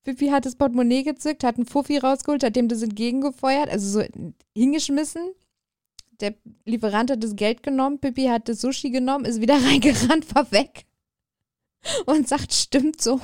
Pippi 0.05 0.29
hat 0.29 0.47
das 0.47 0.57
Portemonnaie 0.57 1.03
gezückt, 1.03 1.43
hat 1.43 1.57
einen 1.57 1.67
Fuffi 1.67 1.99
rausgeholt, 1.99 2.45
hat 2.45 2.57
dem 2.57 2.69
das 2.69 2.83
entgegengefeuert, 2.83 3.69
also 3.69 4.01
so 4.01 4.07
hingeschmissen. 4.55 5.33
Der 6.21 6.35
Lieferant 6.65 7.11
hat 7.11 7.23
das 7.23 7.37
Geld 7.37 7.63
genommen, 7.63 7.99
Pippi 7.99 8.27
hat 8.27 8.49
das 8.49 8.61
Sushi 8.61 8.91
genommen, 8.91 9.25
ist 9.25 9.41
wieder 9.41 9.55
reingerannt, 9.63 10.35
war 10.35 10.51
weg 10.53 10.87
und 12.07 12.29
sagt, 12.29 12.53
stimmt 12.53 13.01
so. 13.01 13.21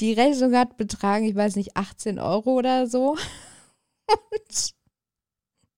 Die 0.00 0.14
Rechnung 0.14 0.56
hat 0.56 0.76
betragen, 0.76 1.26
ich 1.26 1.34
weiß 1.34 1.56
nicht, 1.56 1.76
18 1.76 2.18
Euro 2.18 2.52
oder 2.54 2.86
so. 2.86 3.16
Und 4.30 4.74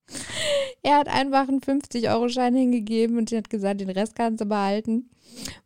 er 0.82 0.98
hat 0.98 1.08
einfach 1.08 1.48
einen 1.48 1.60
50-Euro-Schein 1.60 2.54
hingegeben 2.54 3.18
und 3.18 3.32
hat 3.32 3.50
gesagt, 3.50 3.80
den 3.80 3.90
Rest 3.90 4.14
kannst 4.14 4.40
du 4.40 4.46
behalten, 4.46 5.10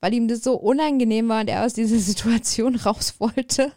weil 0.01 0.15
ihm 0.15 0.29
das 0.29 0.43
so 0.43 0.55
unangenehm 0.55 1.29
war 1.29 1.41
und 1.41 1.49
er 1.49 1.65
aus 1.65 1.75
dieser 1.75 1.99
Situation 1.99 2.77
raus 2.77 3.15
wollte. 3.19 3.73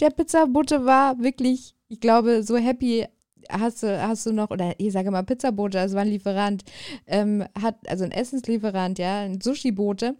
Der 0.00 0.10
Pizzabote 0.10 0.84
war 0.84 1.18
wirklich, 1.20 1.74
ich 1.88 2.00
glaube, 2.00 2.42
so 2.42 2.56
happy 2.56 3.06
hast 3.50 3.82
du, 3.82 4.02
hast 4.02 4.26
du 4.26 4.32
noch, 4.32 4.50
oder 4.50 4.74
ich 4.78 4.92
sage 4.92 5.10
mal 5.10 5.22
Pizzabote, 5.22 5.78
das 5.78 5.94
war 5.94 6.02
ein 6.02 6.08
Lieferant, 6.08 6.64
ähm, 7.06 7.44
hat, 7.60 7.76
also 7.88 8.04
ein 8.04 8.12
Essenslieferant, 8.12 8.98
ja, 8.98 9.20
ein 9.20 9.40
Sushi-Bote. 9.40 10.16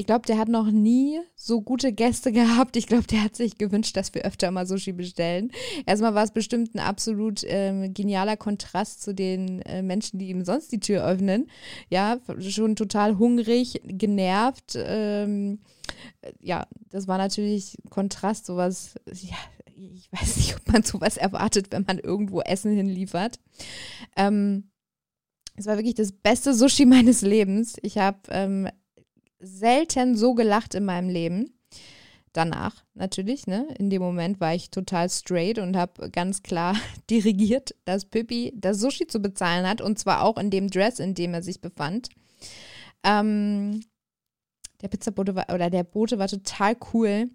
Ich 0.00 0.06
glaube, 0.06 0.24
der 0.26 0.38
hat 0.38 0.48
noch 0.48 0.70
nie 0.70 1.20
so 1.36 1.60
gute 1.60 1.92
Gäste 1.92 2.32
gehabt. 2.40 2.74
Ich 2.76 2.86
glaube, 2.86 3.06
der 3.06 3.22
hat 3.22 3.36
sich 3.36 3.58
gewünscht, 3.58 3.98
dass 3.98 4.14
wir 4.14 4.22
öfter 4.22 4.50
mal 4.50 4.66
Sushi 4.66 4.92
bestellen. 4.92 5.52
Erstmal 5.84 6.14
war 6.14 6.24
es 6.24 6.30
bestimmt 6.30 6.74
ein 6.74 6.78
absolut 6.78 7.42
ähm, 7.46 7.92
genialer 7.92 8.38
Kontrast 8.38 9.02
zu 9.02 9.14
den 9.14 9.60
äh, 9.60 9.82
Menschen, 9.82 10.18
die 10.18 10.30
ihm 10.30 10.42
sonst 10.42 10.72
die 10.72 10.80
Tür 10.80 11.04
öffnen. 11.04 11.50
Ja, 11.90 12.18
schon 12.38 12.76
total 12.76 13.18
hungrig, 13.18 13.82
genervt. 13.84 14.72
Ähm, 14.74 15.58
ja, 16.40 16.66
das 16.88 17.06
war 17.06 17.18
natürlich 17.18 17.76
Kontrast, 17.90 18.46
sowas, 18.46 18.94
ja, 19.12 19.36
ich 19.76 20.10
weiß 20.12 20.36
nicht, 20.38 20.56
ob 20.56 20.72
man 20.72 20.82
sowas 20.82 21.18
erwartet, 21.18 21.66
wenn 21.72 21.84
man 21.86 21.98
irgendwo 21.98 22.40
Essen 22.40 22.74
hinliefert. 22.74 23.38
Ähm, 24.16 24.70
es 25.56 25.66
war 25.66 25.76
wirklich 25.76 25.94
das 25.94 26.12
beste 26.12 26.54
Sushi 26.54 26.86
meines 26.86 27.20
Lebens. 27.20 27.76
Ich 27.82 27.98
habe 27.98 28.16
ähm, 28.30 28.66
selten 29.40 30.16
so 30.16 30.34
gelacht 30.34 30.74
in 30.74 30.84
meinem 30.84 31.08
Leben. 31.08 31.54
Danach 32.32 32.84
natürlich, 32.94 33.48
ne? 33.48 33.66
In 33.78 33.90
dem 33.90 34.02
Moment 34.02 34.40
war 34.40 34.54
ich 34.54 34.70
total 34.70 35.10
straight 35.10 35.58
und 35.58 35.76
habe 35.76 36.10
ganz 36.10 36.42
klar 36.42 36.76
dirigiert, 37.10 37.74
dass 37.84 38.04
Pippi 38.04 38.52
das 38.54 38.78
Sushi 38.78 39.06
zu 39.08 39.20
bezahlen 39.20 39.66
hat 39.66 39.80
und 39.80 39.98
zwar 39.98 40.22
auch 40.22 40.38
in 40.38 40.50
dem 40.50 40.70
Dress, 40.70 41.00
in 41.00 41.14
dem 41.14 41.34
er 41.34 41.42
sich 41.42 41.60
befand. 41.60 42.08
Ähm, 43.02 43.80
der 44.80 44.88
Pizzabote 44.88 45.34
war, 45.34 45.46
oder 45.52 45.70
der 45.70 45.84
Bote 45.84 46.18
war 46.18 46.28
total 46.28 46.76
cool 46.92 47.30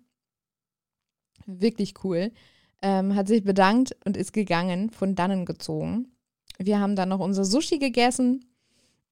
wirklich 1.46 1.94
cool. 2.04 2.32
Ähm, 2.82 3.15
hat 3.15 3.28
sich 3.28 3.44
bedankt 3.44 3.96
und 4.06 4.18
ist 4.18 4.34
gegangen, 4.34 4.89
von 4.89 5.15
dannen 5.15 5.46
gezogen. 5.46 6.12
Wir 6.58 6.80
haben 6.80 6.96
dann 6.96 7.10
noch 7.10 7.20
unser 7.20 7.46
Sushi 7.46 7.80
gegessen. 7.80 8.46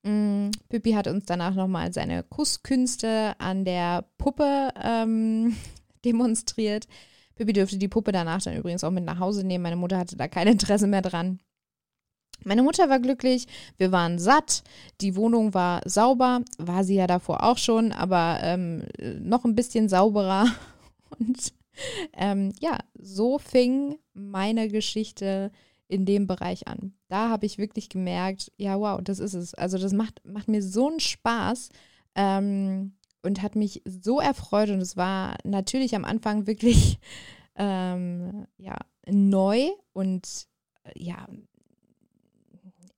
Mm, 0.03 0.42
Pippi 0.73 0.93
hat 0.93 1.05
uns 1.05 1.25
danach 1.25 1.53
nochmal 1.53 1.93
seine 1.93 2.23
Kusskünste 2.23 3.35
an 3.37 3.63
der 3.63 4.05
Puppe 4.17 4.69
ähm, 4.83 5.55
demonstriert. 6.03 6.87
Pippi 7.35 7.53
dürfte 7.53 7.77
die 7.77 7.87
Puppe 7.87 8.11
danach 8.11 8.41
dann 8.41 8.57
übrigens 8.57 8.83
auch 8.83 8.89
mit 8.89 9.03
nach 9.03 9.19
Hause 9.19 9.45
nehmen. 9.45 9.61
Meine 9.61 9.75
Mutter 9.75 9.99
hatte 9.99 10.17
da 10.17 10.27
kein 10.27 10.47
Interesse 10.47 10.87
mehr 10.87 11.03
dran. 11.03 11.39
Meine 12.43 12.63
Mutter 12.63 12.89
war 12.89 12.99
glücklich, 12.99 13.45
wir 13.77 13.91
waren 13.91 14.17
satt, 14.17 14.63
die 14.99 15.15
Wohnung 15.15 15.53
war 15.53 15.81
sauber, 15.85 16.41
war 16.57 16.83
sie 16.83 16.95
ja 16.95 17.05
davor 17.05 17.43
auch 17.43 17.59
schon, 17.59 17.91
aber 17.91 18.39
ähm, 18.41 18.87
noch 19.19 19.45
ein 19.45 19.53
bisschen 19.53 19.89
sauberer. 19.89 20.47
Und 21.19 21.53
ähm, 22.13 22.51
ja, 22.59 22.79
so 22.99 23.37
fing 23.37 23.99
meine 24.15 24.69
Geschichte 24.69 25.51
in 25.93 26.05
dem 26.05 26.25
Bereich 26.25 26.67
an. 26.67 26.93
Da 27.07 27.29
habe 27.29 27.45
ich 27.45 27.59
wirklich 27.59 27.87
gemerkt, 27.87 28.51
ja, 28.57 28.79
wow, 28.79 28.99
das 29.01 29.19
ist 29.19 29.35
es. 29.35 29.53
Also 29.53 29.77
das 29.77 29.93
macht, 29.93 30.21
macht 30.25 30.47
mir 30.47 30.63
so 30.63 30.89
einen 30.89 30.99
Spaß 30.99 31.69
ähm, 32.15 32.93
und 33.21 33.43
hat 33.43 33.55
mich 33.55 33.83
so 33.85 34.19
erfreut. 34.19 34.69
Und 34.69 34.81
es 34.81 34.97
war 34.97 35.37
natürlich 35.43 35.95
am 35.95 36.03
Anfang 36.03 36.47
wirklich 36.47 36.97
ähm, 37.55 38.47
ja, 38.57 38.75
neu 39.07 39.69
und 39.93 40.27
äh, 40.83 40.91
ja, 40.95 41.27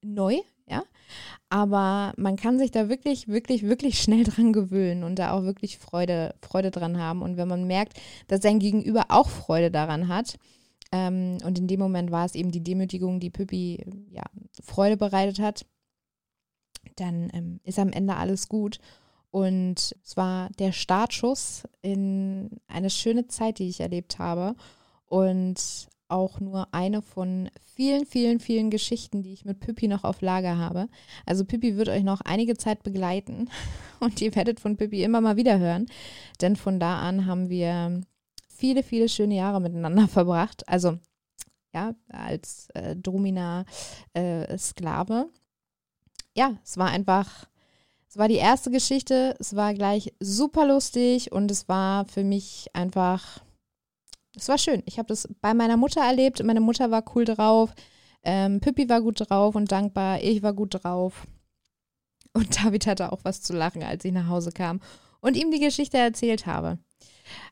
neu, 0.02 0.38
ja. 0.68 0.84
Aber 1.50 2.14
man 2.16 2.38
kann 2.38 2.58
sich 2.58 2.72
da 2.72 2.88
wirklich, 2.88 3.28
wirklich, 3.28 3.64
wirklich 3.64 4.02
schnell 4.02 4.24
dran 4.24 4.54
gewöhnen 4.54 5.04
und 5.04 5.20
da 5.20 5.32
auch 5.32 5.44
wirklich 5.44 5.78
Freude, 5.80 6.34
Freude 6.42 6.72
dran 6.72 6.98
haben. 6.98 7.22
Und 7.22 7.36
wenn 7.36 7.50
man 7.50 7.68
merkt, 7.68 8.00
dass 8.28 8.42
sein 8.42 8.60
Gegenüber 8.60 9.08
auch 9.10 9.28
Freude 9.28 9.70
daran 9.70 10.08
hat, 10.08 10.38
ähm, 10.96 11.40
und 11.44 11.60
in 11.60 11.68
dem 11.68 11.82
Moment 11.82 12.10
war 12.10 12.26
es 12.26 12.36
eben 12.36 12.52
die 12.52 12.64
Demütigung, 12.64 13.20
die 13.20 13.30
Püppi 13.30 13.84
ja, 14.12 14.24
Freude 14.64 14.96
bereitet 14.96 15.40
hat, 15.40 15.66
dann 16.96 17.30
ähm, 17.34 17.60
ist 17.64 17.80
am 17.80 17.92
Ende 17.92 18.16
alles 18.16 18.48
gut. 18.48 18.80
Und 19.30 19.94
es 20.02 20.16
war 20.16 20.50
der 20.58 20.72
Startschuss 20.72 21.64
in 21.82 22.62
eine 22.68 22.90
schöne 22.90 23.28
Zeit, 23.28 23.60
die 23.60 23.68
ich 23.68 23.82
erlebt 23.82 24.20
habe. 24.20 24.56
Und 25.06 25.90
auch 26.08 26.40
nur 26.40 26.74
eine 26.74 27.02
von 27.02 27.50
vielen, 27.66 28.06
vielen, 28.06 28.40
vielen 28.40 28.70
Geschichten, 28.70 29.22
die 29.22 29.34
ich 29.34 29.44
mit 29.44 29.60
Pippi 29.60 29.90
noch 29.90 30.06
auf 30.06 30.22
Lager 30.22 30.58
habe. 30.58 30.88
Also 31.26 31.44
Pippi 31.44 31.76
wird 31.76 31.90
euch 31.90 32.04
noch 32.04 32.22
einige 32.22 32.56
Zeit 32.56 32.84
begleiten 32.84 33.50
und 34.00 34.22
ihr 34.22 34.34
werdet 34.34 34.62
von 34.62 34.78
Pippi 34.78 35.04
immer 35.04 35.20
mal 35.20 35.36
wieder 35.36 35.60
hören, 35.60 35.88
denn 36.40 36.56
von 36.56 36.80
da 36.80 37.00
an 37.00 37.26
haben 37.26 37.50
wir 37.50 38.02
viele, 38.56 38.84
viele 38.84 39.10
schöne 39.10 39.36
Jahre 39.36 39.60
miteinander 39.62 40.08
verbracht. 40.08 40.68
Also 40.68 40.98
ja, 41.74 41.94
als 42.10 42.70
äh, 42.74 42.96
Domina 42.96 43.66
äh, 44.14 44.58
Sklave. 44.58 45.30
Ja, 46.36 46.58
es 46.64 46.78
war 46.78 46.88
einfach, 46.88 47.48
es 48.10 48.18
war 48.18 48.28
die 48.28 48.36
erste 48.36 48.72
Geschichte, 48.72 49.36
es 49.40 49.56
war 49.56 49.74
gleich 49.74 50.14
super 50.20 50.66
lustig 50.66 51.32
und 51.32 51.52
es 51.52 51.68
war 51.68 52.06
für 52.06 52.24
mich 52.24 52.68
einfach 52.74 53.42
es 54.38 54.50
war 54.50 54.58
schön. 54.58 54.84
Ich 54.86 54.98
habe 54.98 55.08
das 55.08 55.28
bei 55.42 55.54
meiner 55.54 55.78
Mutter 55.78 56.02
erlebt. 56.02 56.44
Meine 56.44 56.60
Mutter 56.60 56.92
war 56.92 57.04
cool 57.16 57.26
drauf. 57.26 57.74
Ähm, 58.24 58.60
Pippi 58.60 58.90
war 58.90 59.02
gut 59.02 59.30
drauf 59.30 59.56
und 59.56 59.72
dankbar. 59.72 60.22
Ich 60.22 60.44
war 60.44 60.54
gut 60.54 60.84
drauf. 60.84 61.26
Und 62.34 62.58
David 62.64 62.88
hatte 62.88 63.12
auch 63.12 63.22
was 63.24 63.42
zu 63.42 63.54
lachen, 63.54 63.84
als 63.84 64.04
ich 64.04 64.12
nach 64.12 64.28
Hause 64.28 64.52
kam 64.52 64.82
und 65.22 65.38
ihm 65.38 65.52
die 65.52 65.60
Geschichte 65.60 65.98
erzählt 65.98 66.46
habe. 66.46 66.80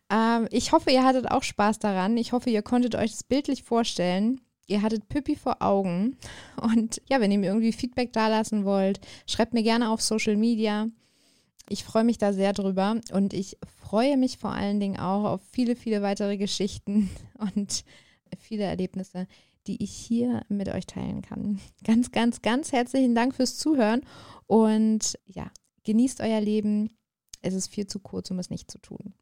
Ähm, 0.10 0.48
ich 0.52 0.72
hoffe, 0.72 0.92
ihr 0.92 1.04
hattet 1.04 1.32
auch 1.32 1.44
Spaß 1.44 1.80
daran. 1.80 2.18
Ich 2.18 2.32
hoffe, 2.32 2.50
ihr 2.50 2.62
konntet 2.62 2.96
euch 2.96 3.12
das 3.12 3.24
bildlich 3.24 3.64
vorstellen. 3.64 4.42
Ihr 4.68 4.82
hattet 4.82 5.10
Pippi 5.10 5.36
vor 5.36 5.62
Augen. 5.62 6.18
Und 6.62 7.02
ja, 7.10 7.20
wenn 7.20 7.32
ihr 7.32 7.40
mir 7.40 7.48
irgendwie 7.48 7.74
Feedback 7.74 8.14
dalassen 8.14 8.66
wollt, 8.66 9.00
schreibt 9.28 9.54
mir 9.54 9.64
gerne 9.64 9.90
auf 9.90 10.02
Social 10.02 10.38
Media. 10.38 10.88
Ich 11.70 11.84
freue 11.84 12.04
mich 12.04 12.18
da 12.18 12.34
sehr 12.34 12.54
drüber 12.54 13.00
und 13.12 13.34
ich 13.34 13.58
freue 13.66 14.18
mich 14.18 14.38
vor 14.38 14.52
allen 14.52 14.80
Dingen 14.80 15.00
auch 15.00 15.24
auf 15.24 15.42
viele, 15.52 15.76
viele 15.76 16.02
weitere 16.02 16.38
Geschichten 16.38 17.10
und 17.56 17.84
viele 18.38 18.64
Erlebnisse, 18.64 19.28
die 19.68 19.82
ich 19.82 19.92
hier 19.92 20.44
mit 20.50 20.68
euch 20.70 20.86
teilen 20.86 21.22
kann. 21.22 21.60
Ganz, 21.84 22.12
ganz, 22.12 22.42
ganz 22.42 22.72
herzlichen 22.72 23.16
Dank 23.16 23.36
fürs 23.36 23.58
Zuhören 23.58 24.02
und 24.46 25.18
ja, 25.26 25.50
genießt 25.84 26.20
euer 26.22 26.42
Leben. 26.42 26.98
Es 27.42 27.54
ist 27.54 27.68
viel 27.68 27.88
zu 27.88 28.00
kurz, 28.00 28.30
um 28.32 28.40
es 28.40 28.50
nicht 28.50 28.70
zu 28.70 28.78
tun. 28.80 29.14